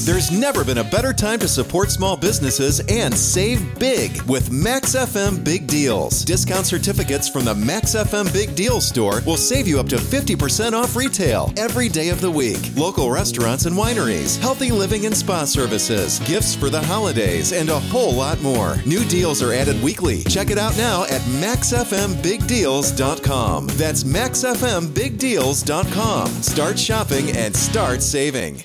There's 0.06 0.32
never 0.32 0.64
been 0.64 0.78
a 0.78 0.84
better 0.84 1.12
time 1.12 1.40
to 1.40 1.48
support 1.48 1.90
small 1.92 2.16
businesses 2.16 2.82
and 2.88 3.12
save 3.14 3.78
big 3.80 4.22
with 4.24 4.52
Max 4.52 4.96
FM 4.96 5.44
Big 5.44 5.68
Deals. 5.68 6.24
Discount 6.24 6.66
certificates 6.66 7.28
from 7.28 7.44
the 7.46 7.56
Max 7.56 7.96
FM 7.96 8.32
Big 8.32 8.56
Deals 8.56 8.88
store 8.88 9.22
will 9.26 9.38
save 9.38 9.68
you 9.68 9.80
up 9.80 9.88
to 9.90 9.98
50% 9.98 10.74
off 10.74 10.96
retail 10.96 11.52
every 11.58 11.90
day 11.90 12.10
of 12.10 12.22
the 12.22 12.32
week. 12.32 12.60
Local 12.76 13.10
restaurants 13.12 13.66
and 13.66 13.76
wineries, 13.76 14.40
healthy 14.40 14.72
living 14.72 15.06
and 15.06 15.16
spa 15.16 15.44
services, 15.46 16.20
gifts 16.20 16.56
for 16.56 16.70
the 16.70 16.82
holidays, 16.82 17.52
and 17.52 17.70
a 17.70 17.80
whole 17.80 18.14
lot 18.14 18.40
more. 18.42 18.78
New 18.86 19.04
deals 19.06 19.42
are 19.42 19.54
added 19.54 19.82
weekly. 19.84 20.24
Check 20.24 20.50
it 20.52 20.58
out 20.58 20.78
now 20.78 21.04
at 21.06 21.22
maxfmbigdeals.com. 21.42 23.68
That's 23.68 24.04
maxfmbigdeals.com. 24.04 26.28
Start 26.28 26.80
shopping 26.80 27.36
and 27.36 27.56
start 27.56 28.02
saving. 28.02 28.64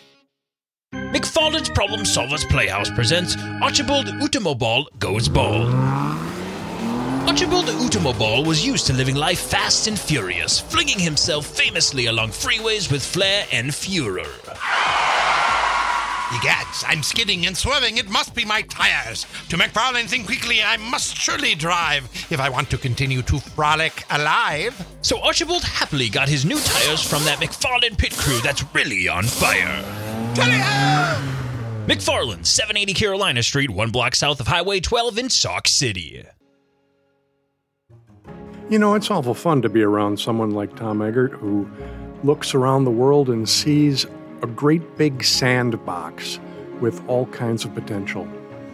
McFarlane's 0.92 1.70
Problem 1.70 2.00
Solvers 2.00 2.46
Playhouse 2.48 2.90
presents 2.90 3.37
Archibald 3.62 4.07
Utomoball 4.07 4.87
Goes 4.98 5.28
Ball. 5.28 5.66
Archibald 7.26 7.66
Utomoball 7.66 8.46
was 8.46 8.66
used 8.66 8.87
to 8.88 8.92
living 8.92 9.14
life 9.14 9.40
fast 9.40 9.87
and 9.87 9.98
furious, 9.98 10.61
flinging 10.61 10.98
himself 10.98 11.46
famously 11.46 12.07
along 12.07 12.28
freeways 12.28 12.92
with 12.92 13.02
flair 13.02 13.46
and 13.52 13.74
furor. 13.74 14.28
Egads, 16.33 16.85
I'm 16.87 17.02
skidding 17.02 17.46
and 17.46 17.57
swerving. 17.57 17.96
It 17.96 18.11
must 18.11 18.35
be 18.35 18.44
my 18.44 18.62
tires. 18.62 19.24
To 19.48 19.57
McFarlane, 19.57 20.09
think 20.09 20.26
quickly. 20.26 20.62
I 20.62 20.76
must 20.76 21.16
surely 21.16 21.55
drive 21.55 22.05
if 22.31 22.40
I 22.40 22.48
want 22.48 22.68
to 22.70 22.78
continue 22.78 23.22
to 23.22 23.38
frolic 23.38 24.05
alive. 24.11 24.87
So 25.02 25.20
Archibald 25.22 25.62
happily 25.62 26.09
got 26.09 26.28
his 26.28 26.44
new 26.44 26.59
tires 26.59 27.02
from 27.02 27.22
that 27.24 27.38
McFarlane 27.38 27.96
pit 27.96 28.12
crew 28.16 28.38
that's 28.40 28.64
really 28.74 29.09
on 29.09 29.24
fire. 29.24 30.02
Ah! 30.38 31.85
McFarlane, 31.87 32.47
780 32.47 32.95
Carolina 32.95 33.42
Street, 33.42 33.71
one 33.71 33.90
block 33.90 34.14
south 34.14 34.40
of 34.40 34.47
Highway 34.47 34.81
12 34.81 35.18
in 35.18 35.29
Sauk 35.29 35.68
City. 35.68 36.25
You 38.71 38.79
know, 38.79 38.95
it's 38.95 39.11
awful 39.11 39.35
fun 39.35 39.61
to 39.62 39.68
be 39.68 39.83
around 39.83 40.18
someone 40.18 40.53
like 40.53 40.75
Tom 40.77 41.03
Eggert 41.03 41.33
who 41.33 41.68
looks 42.25 42.55
around 42.55 42.85
the 42.85 42.90
world 42.90 43.29
and 43.29 43.49
sees 43.49 44.07
a 44.42 44.47
great 44.47 44.97
big 44.97 45.23
sandbox 45.23 46.38
with 46.81 47.07
all 47.09 47.27
kinds 47.27 47.64
of 47.64 47.75
potential. 47.75 48.27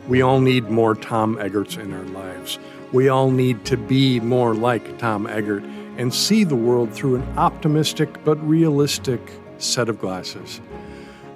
We 0.06 0.22
all 0.22 0.40
need 0.40 0.70
more 0.70 0.94
Tom 0.94 1.36
Eggerts 1.36 1.76
in 1.78 1.92
our 1.92 2.04
lives. 2.04 2.58
We 2.92 3.08
all 3.08 3.30
need 3.30 3.64
to 3.64 3.76
be 3.76 4.20
more 4.20 4.54
like 4.54 4.98
Tom 4.98 5.26
Eggert 5.26 5.64
and 5.96 6.14
see 6.14 6.44
the 6.44 6.56
world 6.56 6.92
through 6.92 7.16
an 7.16 7.38
optimistic 7.38 8.22
but 8.24 8.36
realistic 8.48 9.20
set 9.58 9.88
of 9.88 9.98
glasses. 9.98 10.60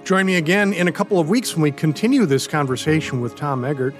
Join 0.04 0.26
me 0.26 0.34
again 0.34 0.72
in 0.72 0.88
a 0.88 0.92
couple 0.92 1.20
of 1.20 1.28
weeks 1.28 1.54
when 1.54 1.62
we 1.62 1.70
continue 1.70 2.26
this 2.26 2.48
conversation 2.48 3.20
with 3.20 3.36
Tom 3.36 3.64
Eggert. 3.64 3.94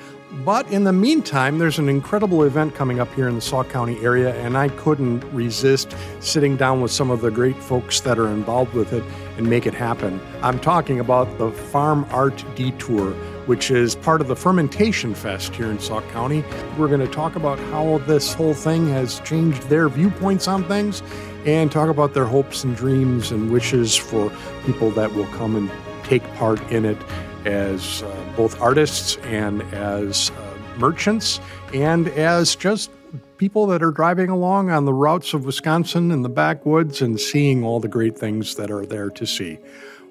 But 0.45 0.69
in 0.73 0.83
the 0.83 0.93
meantime, 0.93 1.59
there's 1.59 1.79
an 1.79 1.88
incredible 1.88 2.43
event 2.43 2.75
coming 2.75 2.99
up 2.99 3.12
here 3.15 3.29
in 3.29 3.37
the 3.37 3.41
Sauk 3.41 3.69
County 3.69 4.03
area, 4.03 4.35
and 4.35 4.59
I 4.59 4.69
couldn't 4.71 5.23
resist 5.33 5.95
sitting 6.19 6.57
down 6.57 6.81
with 6.81 6.91
some 6.91 7.12
of 7.12 7.21
the 7.21 7.31
great 7.31 7.57
folks 7.57 8.01
that 8.01 8.19
are 8.19 8.27
involved 8.27 8.75
with 8.75 8.93
it 8.93 9.05
and 9.37 9.49
make 9.49 9.65
it 9.65 9.75
happen. 9.75 10.21
I'm 10.43 10.59
talking 10.59 10.99
about 10.99 11.38
the 11.38 11.53
Farm 11.53 12.05
Art 12.11 12.45
Detour, 12.57 13.12
which 13.47 13.71
is 13.71 13.95
part 13.95 14.21
of 14.21 14.27
the 14.27 14.35
Fermentation 14.35 15.15
Fest 15.15 15.55
here 15.55 15.71
in 15.71 15.79
Sauk 15.79 16.09
County. 16.09 16.43
We're 16.77 16.88
going 16.88 16.99
to 17.01 17.07
talk 17.07 17.37
about 17.37 17.61
how 17.71 17.99
this 18.09 18.35
whole 18.35 18.55
thing 18.55 18.88
has 18.88 19.21
changed 19.21 19.62
their 19.69 19.88
viewpoints 19.88 20.49
on 20.49 20.67
things 20.67 21.01
and 21.47 21.71
talk 21.71 21.88
about 21.88 22.12
their 22.12 22.27
hopes 22.27 22.65
and 22.65 22.75
dreams 22.75 23.31
and 23.31 23.53
wishes 23.53 23.95
for 23.95 24.33
people 24.65 24.91
that 24.93 25.15
will 25.15 25.27
come 25.27 25.55
and 25.55 25.71
take 26.12 26.35
part 26.35 26.61
in 26.70 26.85
it 26.85 26.98
as 27.46 28.03
uh, 28.03 28.33
both 28.37 28.61
artists 28.61 29.16
and 29.22 29.62
as 29.72 30.31
uh, 30.31 30.59
merchants 30.77 31.40
and 31.72 32.07
as 32.09 32.55
just 32.55 32.90
people 33.38 33.66
that 33.66 33.83
are 33.83 33.90
driving 33.90 34.29
along 34.29 34.68
on 34.68 34.85
the 34.85 34.92
routes 34.92 35.33
of 35.33 35.46
Wisconsin 35.46 36.11
and 36.11 36.22
the 36.22 36.29
backwoods 36.29 37.01
and 37.01 37.18
seeing 37.18 37.64
all 37.64 37.81
the 37.81 37.88
great 37.88 38.18
things 38.18 38.57
that 38.57 38.70
are 38.70 38.85
there 38.85 39.09
to 39.09 39.27
see. 39.27 39.59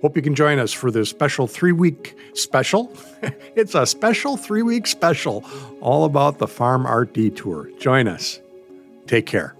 Hope 0.02 0.16
you 0.16 0.24
can 0.24 0.34
join 0.34 0.58
us 0.58 0.74
for 0.74 0.90
this 0.90 1.08
special 1.08 1.46
three 1.46 1.72
week 1.72 2.18
special. 2.34 2.92
it's 3.56 3.76
a 3.76 3.86
special 3.86 4.38
three 4.38 4.64
week 4.64 4.88
special 4.88 5.46
all 5.82 6.06
about 6.06 6.40
the 6.40 6.48
Farm 6.48 6.88
Art 6.88 7.14
Detour. 7.14 7.70
Join 7.80 8.08
us. 8.08 8.40
Take 9.06 9.28
care. 9.28 9.56